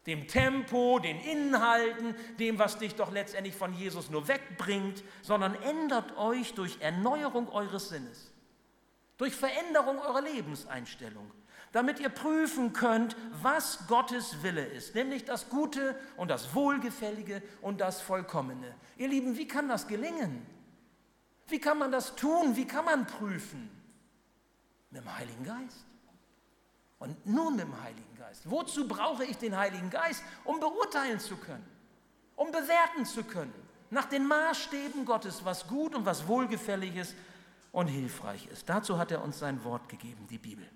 Dem 0.09 0.27
Tempo, 0.27 0.97
den 0.97 1.19
Inhalten, 1.19 2.15
dem, 2.39 2.57
was 2.57 2.79
dich 2.79 2.95
doch 2.95 3.11
letztendlich 3.11 3.55
von 3.55 3.75
Jesus 3.75 4.09
nur 4.09 4.27
wegbringt, 4.27 5.03
sondern 5.21 5.53
ändert 5.61 6.17
euch 6.17 6.55
durch 6.55 6.77
Erneuerung 6.79 7.47
eures 7.49 7.89
Sinnes, 7.89 8.31
durch 9.19 9.35
Veränderung 9.35 9.99
eurer 9.99 10.21
Lebenseinstellung 10.21 11.29
damit 11.71 11.99
ihr 11.99 12.09
prüfen 12.09 12.73
könnt, 12.73 13.15
was 13.43 13.85
Gottes 13.85 14.41
Wille 14.41 14.65
ist, 14.65 14.95
nämlich 14.95 15.25
das 15.25 15.49
Gute 15.49 15.95
und 16.17 16.29
das 16.31 16.55
Wohlgefällige 16.55 17.43
und 17.61 17.79
das 17.79 18.01
Vollkommene. 18.01 18.73
Ihr 18.97 19.07
Lieben, 19.07 19.37
wie 19.37 19.47
kann 19.47 19.69
das 19.69 19.87
gelingen? 19.87 20.43
Wie 21.47 21.59
kann 21.59 21.77
man 21.77 21.91
das 21.91 22.15
tun? 22.15 22.55
Wie 22.55 22.65
kann 22.65 22.85
man 22.85 23.05
prüfen? 23.05 23.69
Mit 24.89 25.03
dem 25.03 25.15
Heiligen 25.15 25.43
Geist. 25.43 25.85
Und 26.97 27.23
nur 27.27 27.51
mit 27.51 27.61
dem 27.61 27.81
Heiligen 27.83 28.08
Geist. 28.29 28.43
Wozu 28.45 28.87
brauche 28.87 29.25
ich 29.25 29.37
den 29.37 29.57
Heiligen 29.57 29.89
Geist? 29.89 30.23
Um 30.43 30.59
beurteilen 30.59 31.19
zu 31.19 31.35
können, 31.35 31.65
um 32.35 32.51
bewerten 32.51 33.05
zu 33.05 33.23
können, 33.23 33.53
nach 33.89 34.05
den 34.05 34.27
Maßstäben 34.27 35.03
Gottes, 35.03 35.43
was 35.45 35.67
gut 35.67 35.95
und 35.95 36.05
was 36.05 36.27
wohlgefällig 36.27 36.95
ist 36.95 37.15
und 37.71 37.87
hilfreich 37.87 38.47
ist. 38.51 38.69
Dazu 38.69 38.99
hat 38.99 39.11
er 39.11 39.23
uns 39.23 39.39
sein 39.39 39.63
Wort 39.63 39.89
gegeben, 39.89 40.27
die 40.29 40.37
Bibel. 40.37 40.69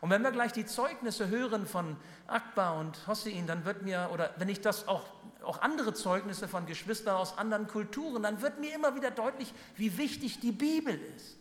Und 0.00 0.10
wenn 0.10 0.22
wir 0.22 0.30
gleich 0.30 0.52
die 0.52 0.64
Zeugnisse 0.66 1.28
hören 1.28 1.66
von 1.66 1.96
Akbar 2.28 2.78
und 2.78 3.04
Hossein, 3.08 3.48
dann 3.48 3.64
wird 3.64 3.82
mir, 3.82 4.10
oder 4.12 4.32
wenn 4.36 4.48
ich 4.48 4.60
das 4.60 4.86
auch, 4.86 5.06
auch 5.42 5.60
andere 5.60 5.92
Zeugnisse 5.92 6.46
von 6.46 6.66
Geschwistern 6.66 7.16
aus 7.16 7.36
anderen 7.36 7.66
Kulturen, 7.66 8.22
dann 8.22 8.42
wird 8.42 8.60
mir 8.60 8.72
immer 8.74 8.94
wieder 8.94 9.10
deutlich, 9.10 9.52
wie 9.74 9.98
wichtig 9.98 10.38
die 10.38 10.52
Bibel 10.52 11.00
ist. 11.16 11.38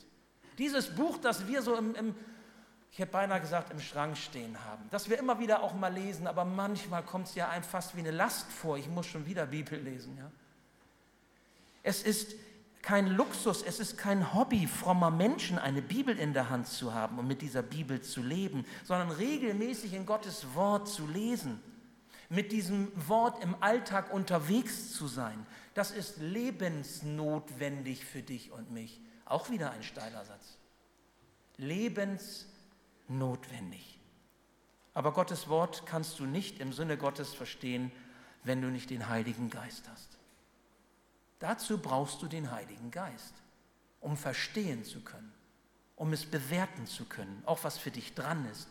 Dieses 0.58 0.96
Buch, 0.96 1.18
das 1.20 1.46
wir 1.48 1.62
so 1.62 1.76
im, 1.76 1.94
im 1.94 2.16
ich 2.94 3.00
hätte 3.00 3.12
beinahe 3.12 3.42
gesagt, 3.42 3.72
im 3.72 3.80
Schrank 3.80 4.16
stehen 4.16 4.56
haben. 4.66 4.84
Das 4.92 5.10
wir 5.10 5.18
immer 5.18 5.40
wieder 5.40 5.64
auch 5.64 5.74
mal 5.74 5.92
lesen, 5.92 6.28
aber 6.28 6.46
manchmal 6.46 7.02
kommt 7.02 7.28
es 7.28 7.34
ja 7.34 7.50
einem 7.50 7.64
fast 7.64 7.96
wie 7.96 8.02
eine 8.02 8.12
Last 8.12 8.52
vor. 8.52 8.78
Ich 8.78 8.88
muss 8.88 9.08
schon 9.08 9.26
wieder 9.26 9.48
Bibel 9.48 9.80
lesen. 9.80 10.16
Ja? 10.16 10.32
Es 11.82 12.04
ist 12.04 12.36
kein 12.84 13.08
Luxus, 13.08 13.64
es 13.64 13.80
ist 13.80 13.98
kein 13.98 14.36
Hobby 14.36 14.68
frommer 14.68 15.10
Menschen, 15.10 15.58
eine 15.58 15.82
Bibel 15.82 16.20
in 16.20 16.34
der 16.34 16.52
Hand 16.52 16.68
zu 16.68 16.94
haben 16.94 17.18
und 17.18 17.28
mit 17.28 17.42
dieser 17.42 17.64
Bibel 17.64 18.00
zu 18.02 18.22
leben, 18.22 18.64
sondern 18.84 19.10
regelmäßig 19.10 19.94
in 19.94 20.06
Gottes 20.06 20.54
Wort 20.54 20.88
zu 20.88 21.08
lesen, 21.08 21.60
mit 22.30 22.52
diesem 22.52 22.92
Wort 23.08 23.44
im 23.44 23.56
Alltag 23.60 24.14
unterwegs 24.14 24.94
zu 24.94 25.08
sein. 25.08 25.48
Das 25.74 25.90
ist 25.90 26.18
lebensnotwendig 26.20 28.06
für 28.06 28.22
dich 28.22 28.52
und 28.52 28.70
mich. 28.70 29.02
Auch 29.26 29.50
wieder 29.50 29.72
ein 29.72 29.82
steiler 29.82 30.24
Satz. 30.26 30.60
Lebensnotwendig. 31.58 32.53
Aber 34.94 35.14
Gottes 35.14 35.48
Wort 35.50 35.86
kannst 35.86 36.20
du 36.20 36.26
nicht 36.26 36.60
im 36.60 36.74
Sinne 36.74 36.98
Gottes 36.98 37.34
verstehen, 37.34 37.92
wenn 38.44 38.62
du 38.62 38.68
nicht 38.70 38.90
den 38.90 39.10
Heiligen 39.10 39.50
Geist 39.50 39.88
hast. 39.90 40.18
Dazu 41.40 41.78
brauchst 41.78 42.22
du 42.22 42.28
den 42.28 42.52
Heiligen 42.52 42.92
Geist, 42.92 43.34
um 44.00 44.16
verstehen 44.16 44.86
zu 44.86 45.02
können, 45.02 45.34
um 45.96 46.14
es 46.14 46.26
bewerten 46.26 46.86
zu 46.86 47.06
können, 47.06 47.42
auch 47.46 47.64
was 47.64 47.78
für 47.78 47.92
dich 47.92 48.14
dran 48.14 48.46
ist, 48.46 48.68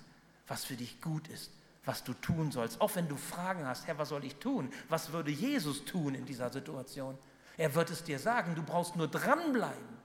was 0.47 0.65
für 0.65 0.77
dich 0.77 1.01
gut 1.01 1.29
ist, 1.29 1.51
was 1.85 2.05
du 2.05 2.15
tun 2.15 2.53
sollst. 2.53 2.81
Auch 2.81 2.95
wenn 2.95 3.09
du 3.09 3.17
Fragen 3.17 3.67
hast, 3.67 3.87
Herr, 3.87 3.99
was 3.99 4.11
soll 4.11 4.25
ich 4.25 4.37
tun? 4.37 4.73
Was 4.89 5.13
würde 5.13 5.31
Jesus 5.31 5.85
tun 5.85 6.15
in 6.15 6.25
dieser 6.25 6.51
Situation? 6.51 7.19
Er 7.57 7.75
wird 7.75 7.91
es 7.91 8.05
dir 8.05 8.19
sagen, 8.19 8.55
du 8.55 8.63
brauchst 8.63 8.97
nur 8.97 9.09
dranbleiben 9.09 9.99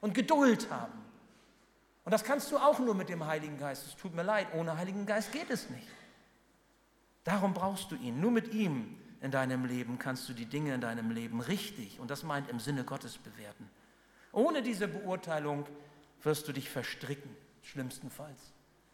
und 0.00 0.14
Geduld 0.14 0.70
haben. 0.70 1.03
Und 2.04 2.12
das 2.12 2.22
kannst 2.22 2.52
du 2.52 2.58
auch 2.58 2.78
nur 2.78 2.94
mit 2.94 3.08
dem 3.08 3.24
Heiligen 3.24 3.58
Geist. 3.58 3.86
Es 3.86 3.96
tut 3.96 4.14
mir 4.14 4.22
leid, 4.22 4.48
ohne 4.54 4.76
Heiligen 4.76 5.06
Geist 5.06 5.32
geht 5.32 5.50
es 5.50 5.70
nicht. 5.70 5.88
Darum 7.24 7.54
brauchst 7.54 7.90
du 7.90 7.96
ihn. 7.96 8.20
Nur 8.20 8.30
mit 8.30 8.52
ihm 8.52 8.98
in 9.22 9.30
deinem 9.30 9.64
Leben 9.64 9.98
kannst 9.98 10.28
du 10.28 10.34
die 10.34 10.44
Dinge 10.44 10.74
in 10.74 10.82
deinem 10.82 11.10
Leben 11.10 11.40
richtig, 11.40 11.98
und 11.98 12.10
das 12.10 12.22
meint 12.22 12.50
im 12.50 12.60
Sinne 12.60 12.84
Gottes, 12.84 13.16
bewerten. 13.16 13.70
Ohne 14.32 14.62
diese 14.62 14.86
Beurteilung 14.86 15.66
wirst 16.22 16.46
du 16.46 16.52
dich 16.52 16.68
verstricken, 16.68 17.34
schlimmstenfalls, 17.62 18.52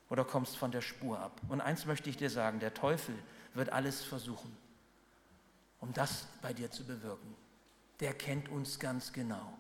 oder 0.09 0.25
kommst 0.25 0.57
von 0.57 0.71
der 0.71 0.83
Spur 0.83 1.19
ab. 1.19 1.41
Und 1.49 1.61
eins 1.61 1.85
möchte 1.85 2.09
ich 2.09 2.17
dir 2.17 2.31
sagen, 2.31 2.61
der 2.61 2.75
Teufel 2.75 3.17
wird 3.55 3.71
alles 3.71 4.05
versuchen, 4.05 4.57
um 5.81 5.93
das 5.93 6.29
bei 6.43 6.53
dir 6.53 6.71
zu 6.71 6.85
bewirken. 6.85 7.35
Der 7.99 8.15
kennt 8.15 8.49
uns 8.49 8.79
ganz 8.79 9.13
genau. 9.13 9.59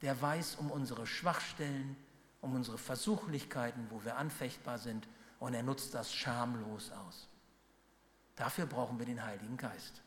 Der 0.00 0.20
weiß 0.20 0.54
um 0.56 0.70
unsere 0.70 1.06
Schwachstellen, 1.06 1.96
um 2.42 2.54
unsere 2.54 2.76
Versuchlichkeiten, 2.76 3.86
wo 3.88 4.04
wir 4.04 4.18
anfechtbar 4.18 4.78
sind, 4.78 5.08
und 5.38 5.54
er 5.54 5.62
nutzt 5.62 5.94
das 5.94 6.12
schamlos 6.12 6.92
aus. 6.92 7.28
Dafür 8.36 8.66
brauchen 8.66 8.98
wir 8.98 9.06
den 9.06 9.24
Heiligen 9.24 9.56
Geist, 9.56 10.02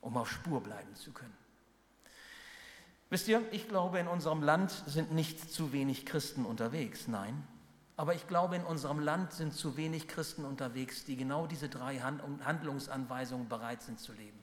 um 0.00 0.16
auf 0.16 0.30
Spur 0.30 0.62
bleiben 0.62 0.94
zu 0.96 1.12
können. 1.12 1.36
Wisst 3.10 3.28
ihr, 3.28 3.42
ich 3.52 3.68
glaube, 3.68 3.98
in 3.98 4.06
unserem 4.06 4.42
Land 4.42 4.70
sind 4.86 5.12
nicht 5.12 5.52
zu 5.52 5.72
wenig 5.72 6.06
Christen 6.06 6.44
unterwegs, 6.44 7.08
nein. 7.08 7.42
Aber 7.96 8.14
ich 8.14 8.26
glaube, 8.28 8.56
in 8.56 8.64
unserem 8.64 9.00
Land 9.00 9.32
sind 9.32 9.52
zu 9.52 9.76
wenig 9.76 10.08
Christen 10.08 10.44
unterwegs, 10.44 11.04
die 11.04 11.16
genau 11.16 11.46
diese 11.46 11.68
drei 11.68 11.98
Handlungsanweisungen 11.98 13.48
bereit 13.48 13.82
sind 13.82 13.98
zu 13.98 14.12
leben. 14.12 14.38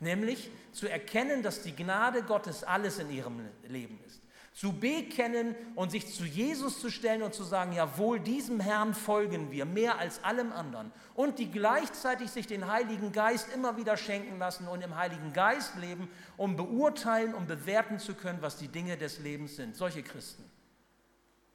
Nämlich 0.00 0.50
zu 0.72 0.86
erkennen, 0.86 1.42
dass 1.42 1.62
die 1.62 1.74
Gnade 1.74 2.22
Gottes 2.22 2.62
alles 2.62 2.98
in 2.98 3.10
ihrem 3.10 3.40
Leben 3.66 3.98
ist. 4.06 4.23
Zu 4.54 4.72
bekennen 4.72 5.56
und 5.74 5.90
sich 5.90 6.14
zu 6.14 6.24
Jesus 6.24 6.80
zu 6.80 6.88
stellen 6.88 7.22
und 7.22 7.34
zu 7.34 7.42
sagen, 7.42 7.72
jawohl, 7.72 8.20
diesem 8.20 8.60
Herrn 8.60 8.94
folgen 8.94 9.50
wir 9.50 9.64
mehr 9.64 9.98
als 9.98 10.22
allem 10.22 10.52
anderen. 10.52 10.92
Und 11.14 11.40
die 11.40 11.50
gleichzeitig 11.50 12.30
sich 12.30 12.46
den 12.46 12.68
Heiligen 12.68 13.10
Geist 13.10 13.52
immer 13.52 13.76
wieder 13.76 13.96
schenken 13.96 14.38
lassen 14.38 14.68
und 14.68 14.80
im 14.80 14.94
Heiligen 14.94 15.32
Geist 15.32 15.74
leben, 15.76 16.08
um 16.36 16.54
beurteilen 16.54 17.34
und 17.34 17.48
bewerten 17.48 17.98
zu 17.98 18.14
können, 18.14 18.42
was 18.42 18.56
die 18.56 18.68
Dinge 18.68 18.96
des 18.96 19.18
Lebens 19.18 19.56
sind. 19.56 19.74
Solche 19.74 20.04
Christen 20.04 20.48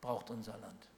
braucht 0.01 0.29
unser 0.29 0.57
Land. 0.57 0.89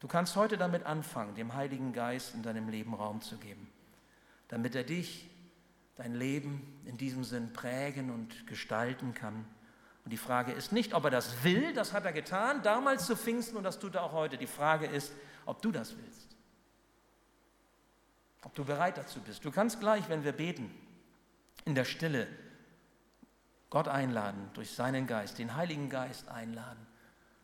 Du 0.00 0.08
kannst 0.08 0.34
heute 0.36 0.56
damit 0.56 0.84
anfangen, 0.84 1.34
dem 1.34 1.54
Heiligen 1.54 1.92
Geist 1.92 2.34
in 2.34 2.42
deinem 2.42 2.68
Leben 2.70 2.94
Raum 2.94 3.20
zu 3.20 3.36
geben, 3.36 3.68
damit 4.48 4.74
er 4.74 4.84
dich, 4.84 5.28
dein 5.96 6.14
Leben 6.14 6.80
in 6.84 6.96
diesem 6.98 7.24
Sinn 7.24 7.52
prägen 7.52 8.10
und 8.10 8.46
gestalten 8.46 9.14
kann. 9.14 9.46
Und 10.06 10.10
die 10.12 10.18
Frage 10.18 10.52
ist 10.52 10.70
nicht, 10.70 10.94
ob 10.94 11.02
er 11.02 11.10
das 11.10 11.42
will, 11.42 11.74
das 11.74 11.92
hat 11.92 12.04
er 12.04 12.12
getan, 12.12 12.62
damals 12.62 13.06
zu 13.06 13.16
Pfingsten 13.16 13.56
und 13.56 13.64
das 13.64 13.80
tut 13.80 13.96
er 13.96 14.04
auch 14.04 14.12
heute. 14.12 14.38
Die 14.38 14.46
Frage 14.46 14.86
ist, 14.86 15.12
ob 15.46 15.60
du 15.60 15.72
das 15.72 15.96
willst. 15.96 16.36
Ob 18.42 18.54
du 18.54 18.64
bereit 18.64 18.98
dazu 18.98 19.18
bist. 19.18 19.44
Du 19.44 19.50
kannst 19.50 19.80
gleich, 19.80 20.08
wenn 20.08 20.22
wir 20.22 20.30
beten, 20.30 20.72
in 21.64 21.74
der 21.74 21.84
Stille 21.84 22.28
Gott 23.68 23.88
einladen, 23.88 24.48
durch 24.54 24.70
seinen 24.70 25.08
Geist, 25.08 25.40
den 25.40 25.56
Heiligen 25.56 25.90
Geist 25.90 26.28
einladen, 26.28 26.86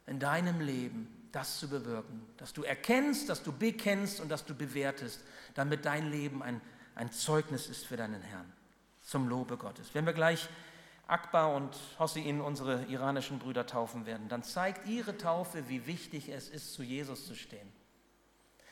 in 0.07 0.21
deinem 0.21 0.61
Leben 0.61 1.09
das 1.33 1.59
zu 1.59 1.69
bewirken, 1.69 2.25
dass 2.37 2.53
du 2.53 2.63
erkennst, 2.63 3.29
dass 3.29 3.43
du 3.43 3.51
bekennst 3.51 4.21
und 4.21 4.29
dass 4.29 4.45
du 4.45 4.55
bewertest, 4.55 5.25
damit 5.55 5.85
dein 5.85 6.13
Leben 6.13 6.45
ein, 6.45 6.61
ein 6.95 7.11
Zeugnis 7.11 7.67
ist 7.67 7.85
für 7.85 7.97
deinen 7.97 8.23
Herrn, 8.23 8.53
zum 9.03 9.29
Lobe 9.29 9.57
Gottes. 9.57 9.89
Wenn 9.95 10.07
wir 10.07 10.13
gleich 10.13 10.49
Akbar 11.07 11.55
und 11.55 11.77
Hossein, 11.99 12.41
unsere 12.41 12.85
iranischen 12.85 13.39
Brüder, 13.39 13.67
taufen 13.67 14.07
werden, 14.07 14.29
dann 14.29 14.43
zeigt 14.43 14.87
ihre 14.87 15.19
Taufe, 15.19 15.69
wie 15.69 15.87
wichtig 15.87 16.29
es 16.29 16.49
ist, 16.49 16.73
zu 16.73 16.83
Jesus 16.83 17.27
zu 17.27 17.35
stehen. 17.35 17.71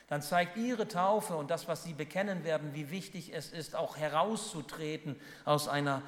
Dann 0.08 0.22
zeigt 0.22 0.56
ihre 0.56 0.88
Taufe 0.88 1.36
und 1.36 1.50
das, 1.50 1.68
was 1.68 1.84
sie 1.84 1.92
bekennen 1.92 2.42
werden, 2.42 2.74
wie 2.74 2.90
wichtig 2.90 3.32
es 3.32 3.52
ist, 3.52 3.76
auch 3.76 3.96
herauszutreten 3.96 5.16
aus 5.44 5.68
einer 5.68 6.02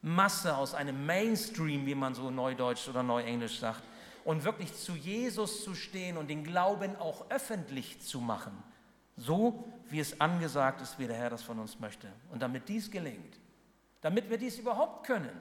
Masse, 0.00 0.56
aus 0.56 0.74
einem 0.74 1.04
Mainstream, 1.04 1.84
wie 1.84 1.94
man 1.94 2.14
so 2.14 2.30
neudeutsch 2.30 2.88
oder 2.88 3.02
neuenglisch 3.02 3.58
sagt, 3.58 3.82
und 4.24 4.44
wirklich 4.44 4.74
zu 4.74 4.92
Jesus 4.92 5.62
zu 5.64 5.74
stehen 5.74 6.16
und 6.16 6.28
den 6.28 6.44
Glauben 6.44 6.96
auch 6.96 7.30
öffentlich 7.30 8.00
zu 8.00 8.20
machen, 8.20 8.56
so 9.16 9.64
wie 9.88 10.00
es 10.00 10.20
angesagt 10.20 10.80
ist, 10.80 10.98
wie 10.98 11.06
der 11.06 11.16
Herr 11.16 11.30
das 11.30 11.42
von 11.42 11.58
uns 11.58 11.78
möchte. 11.78 12.08
Und 12.30 12.40
damit 12.40 12.68
dies 12.68 12.90
gelingt, 12.90 13.38
damit 14.06 14.30
wir 14.30 14.38
dies 14.38 14.56
überhaupt 14.56 15.04
können 15.04 15.36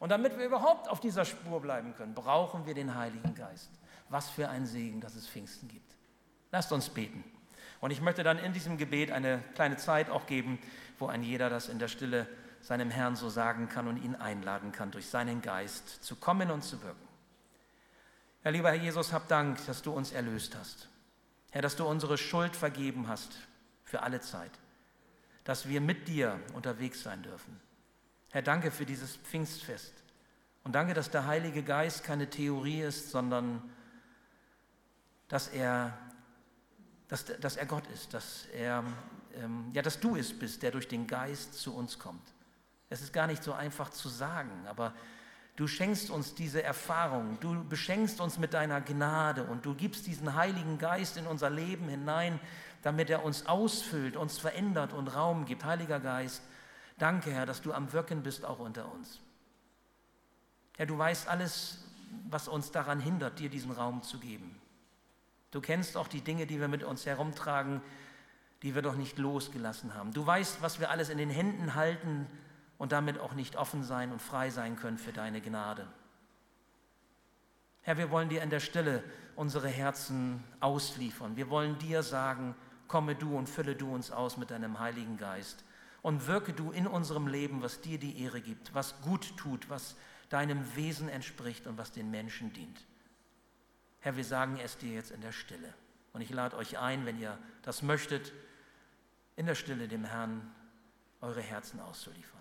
und 0.00 0.10
damit 0.10 0.36
wir 0.36 0.44
überhaupt 0.44 0.86
auf 0.86 1.00
dieser 1.00 1.24
Spur 1.24 1.62
bleiben 1.62 1.94
können, 1.96 2.12
brauchen 2.12 2.66
wir 2.66 2.74
den 2.74 2.94
Heiligen 2.94 3.34
Geist. 3.34 3.70
Was 4.10 4.28
für 4.28 4.50
ein 4.50 4.66
Segen, 4.66 5.00
dass 5.00 5.14
es 5.14 5.26
Pfingsten 5.26 5.66
gibt. 5.66 5.96
Lasst 6.52 6.70
uns 6.72 6.90
beten. 6.90 7.24
Und 7.80 7.92
ich 7.92 8.02
möchte 8.02 8.22
dann 8.22 8.38
in 8.38 8.52
diesem 8.52 8.76
Gebet 8.76 9.10
eine 9.10 9.42
kleine 9.54 9.78
Zeit 9.78 10.10
auch 10.10 10.26
geben, 10.26 10.58
wo 10.98 11.06
ein 11.06 11.22
jeder 11.22 11.48
das 11.48 11.70
in 11.70 11.78
der 11.78 11.88
Stille 11.88 12.26
seinem 12.60 12.90
Herrn 12.90 13.16
so 13.16 13.30
sagen 13.30 13.70
kann 13.70 13.88
und 13.88 13.96
ihn 13.96 14.14
einladen 14.14 14.72
kann, 14.72 14.90
durch 14.90 15.06
seinen 15.06 15.40
Geist 15.40 16.04
zu 16.04 16.16
kommen 16.16 16.50
und 16.50 16.64
zu 16.64 16.82
wirken. 16.82 17.08
Herr 18.42 18.52
lieber 18.52 18.68
Herr 18.68 18.76
Jesus, 18.76 19.14
hab 19.14 19.26
Dank, 19.28 19.64
dass 19.64 19.80
du 19.80 19.90
uns 19.90 20.12
erlöst 20.12 20.54
hast. 20.54 20.90
Herr, 21.50 21.62
dass 21.62 21.76
du 21.76 21.86
unsere 21.86 22.18
Schuld 22.18 22.56
vergeben 22.56 23.08
hast 23.08 23.38
für 23.84 24.02
alle 24.02 24.20
Zeit. 24.20 24.52
Dass 25.44 25.66
wir 25.66 25.80
mit 25.80 26.08
dir 26.08 26.38
unterwegs 26.52 27.02
sein 27.02 27.22
dürfen. 27.22 27.58
Herr, 28.36 28.42
danke 28.42 28.70
für 28.70 28.84
dieses 28.84 29.16
Pfingstfest. 29.16 29.94
Und 30.62 30.74
danke, 30.74 30.92
dass 30.92 31.10
der 31.10 31.26
Heilige 31.26 31.62
Geist 31.62 32.04
keine 32.04 32.28
Theorie 32.28 32.82
ist, 32.82 33.10
sondern 33.10 33.62
dass 35.28 35.48
er, 35.48 35.96
dass, 37.08 37.24
dass 37.24 37.56
er 37.56 37.64
Gott 37.64 37.86
ist, 37.86 38.12
dass, 38.12 38.44
er, 38.54 38.84
ähm, 39.36 39.70
ja, 39.72 39.80
dass 39.80 40.00
du 40.00 40.16
es 40.16 40.38
bist, 40.38 40.62
der 40.62 40.70
durch 40.70 40.86
den 40.86 41.06
Geist 41.06 41.54
zu 41.54 41.74
uns 41.74 41.98
kommt. 41.98 42.34
Es 42.90 43.00
ist 43.00 43.14
gar 43.14 43.26
nicht 43.26 43.42
so 43.42 43.54
einfach 43.54 43.88
zu 43.88 44.10
sagen, 44.10 44.66
aber 44.66 44.92
Du 45.56 45.66
schenkst 45.66 46.10
uns 46.10 46.34
diese 46.34 46.62
Erfahrung, 46.62 47.38
du 47.40 47.64
beschenkst 47.64 48.20
uns 48.20 48.38
mit 48.38 48.52
deiner 48.52 48.82
Gnade 48.82 49.44
und 49.44 49.64
du 49.64 49.74
gibst 49.74 50.06
diesen 50.06 50.34
Heiligen 50.34 50.76
Geist 50.76 51.16
in 51.16 51.26
unser 51.26 51.48
Leben 51.48 51.88
hinein, 51.88 52.38
damit 52.82 53.08
er 53.08 53.24
uns 53.24 53.46
ausfüllt, 53.46 54.18
uns 54.18 54.36
verändert 54.36 54.92
und 54.92 55.08
Raum 55.08 55.46
gibt. 55.46 55.64
Heiliger 55.64 55.98
Geist, 55.98 56.42
danke 56.96 57.30
Herr, 57.30 57.46
dass 57.46 57.62
du 57.62 57.72
am 57.72 57.92
Wirken 57.92 58.22
bist 58.22 58.44
auch 58.44 58.58
unter 58.58 58.90
uns. 58.92 59.20
Herr, 60.76 60.86
du 60.86 60.96
weißt 60.96 61.28
alles, 61.28 61.84
was 62.28 62.48
uns 62.48 62.70
daran 62.70 63.00
hindert, 63.00 63.38
dir 63.38 63.48
diesen 63.48 63.72
Raum 63.72 64.02
zu 64.02 64.18
geben. 64.18 64.60
Du 65.50 65.60
kennst 65.60 65.96
auch 65.96 66.08
die 66.08 66.20
Dinge, 66.20 66.46
die 66.46 66.60
wir 66.60 66.68
mit 66.68 66.82
uns 66.82 67.06
herumtragen, 67.06 67.80
die 68.62 68.74
wir 68.74 68.82
doch 68.82 68.96
nicht 68.96 69.18
losgelassen 69.18 69.94
haben. 69.94 70.12
Du 70.12 70.26
weißt, 70.26 70.60
was 70.60 70.80
wir 70.80 70.90
alles 70.90 71.08
in 71.08 71.18
den 71.18 71.30
Händen 71.30 71.74
halten, 71.74 72.26
und 72.78 72.92
damit 72.92 73.18
auch 73.18 73.32
nicht 73.32 73.56
offen 73.56 73.82
sein 73.82 74.12
und 74.12 74.20
frei 74.20 74.50
sein 74.50 74.76
können 74.76 74.98
für 74.98 75.12
deine 75.12 75.40
Gnade. 75.40 75.86
Herr, 77.82 77.98
wir 77.98 78.10
wollen 78.10 78.28
dir 78.28 78.42
in 78.42 78.50
der 78.50 78.60
Stille 78.60 79.02
unsere 79.36 79.68
Herzen 79.68 80.42
ausliefern. 80.60 81.36
Wir 81.36 81.50
wollen 81.50 81.78
dir 81.78 82.02
sagen, 82.02 82.54
komme 82.88 83.14
du 83.14 83.36
und 83.36 83.48
fülle 83.48 83.76
du 83.76 83.92
uns 83.94 84.10
aus 84.10 84.36
mit 84.36 84.50
deinem 84.50 84.78
Heiligen 84.78 85.16
Geist 85.16 85.64
und 86.06 86.28
wirke 86.28 86.52
du 86.52 86.70
in 86.70 86.86
unserem 86.86 87.26
Leben, 87.26 87.62
was 87.62 87.80
dir 87.80 87.98
die 87.98 88.22
Ehre 88.22 88.40
gibt, 88.40 88.72
was 88.72 89.00
gut 89.00 89.36
tut, 89.36 89.68
was 89.68 89.96
deinem 90.28 90.76
Wesen 90.76 91.08
entspricht 91.08 91.66
und 91.66 91.78
was 91.78 91.90
den 91.90 92.12
Menschen 92.12 92.52
dient. 92.52 92.86
Herr, 93.98 94.16
wir 94.16 94.24
sagen 94.24 94.56
es 94.62 94.78
dir 94.78 94.94
jetzt 94.94 95.10
in 95.10 95.20
der 95.20 95.32
Stille. 95.32 95.74
Und 96.12 96.20
ich 96.20 96.30
lade 96.30 96.56
euch 96.56 96.78
ein, 96.78 97.06
wenn 97.06 97.18
ihr 97.18 97.36
das 97.62 97.82
möchtet, 97.82 98.32
in 99.34 99.46
der 99.46 99.56
Stille 99.56 99.88
dem 99.88 100.04
Herrn 100.04 100.48
eure 101.22 101.40
Herzen 101.40 101.80
auszuliefern. 101.80 102.35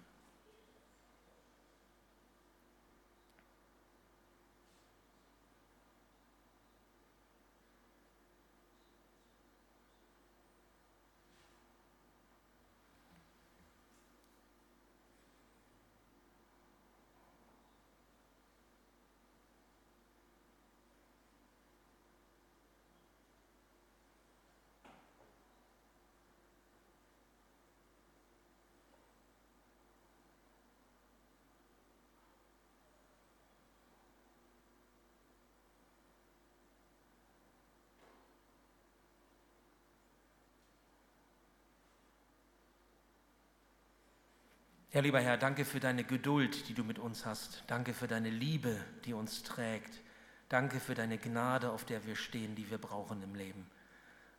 Ja, 44.95 45.01
lieber 45.01 45.19
Herr, 45.19 45.35
danke 45.35 45.65
für 45.65 45.81
deine 45.81 46.05
Geduld, 46.05 46.69
die 46.69 46.73
du 46.73 46.85
mit 46.85 46.99
uns 46.99 47.25
hast. 47.25 47.65
Danke 47.67 47.93
für 47.93 48.07
deine 48.07 48.29
Liebe, 48.29 48.79
die 49.03 49.11
uns 49.11 49.43
trägt. 49.43 50.01
Danke 50.47 50.79
für 50.79 50.95
deine 50.95 51.17
Gnade, 51.17 51.71
auf 51.71 51.83
der 51.83 52.05
wir 52.05 52.15
stehen, 52.15 52.55
die 52.55 52.71
wir 52.71 52.77
brauchen 52.77 53.21
im 53.21 53.35
Leben. 53.35 53.69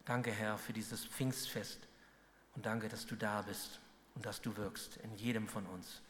Danke, 0.07 0.33
Herr, 0.33 0.57
für 0.57 0.73
dieses 0.73 1.05
Pfingstfest. 1.05 1.87
Und 2.55 2.65
danke, 2.65 2.89
dass 2.89 3.05
du 3.05 3.17
da 3.17 3.43
bist 3.43 3.81
und 4.15 4.25
dass 4.25 4.41
du 4.41 4.57
wirkst 4.57 4.97
in 4.97 5.15
jedem 5.17 5.47
von 5.47 5.67
uns. 5.67 6.01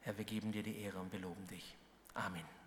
Herr, 0.00 0.18
wir 0.18 0.24
geben 0.24 0.50
dir 0.50 0.64
die 0.64 0.80
Ehre 0.80 0.98
und 0.98 1.12
wir 1.12 1.20
loben 1.20 1.46
dich. 1.46 1.76
Amen. 2.14 2.61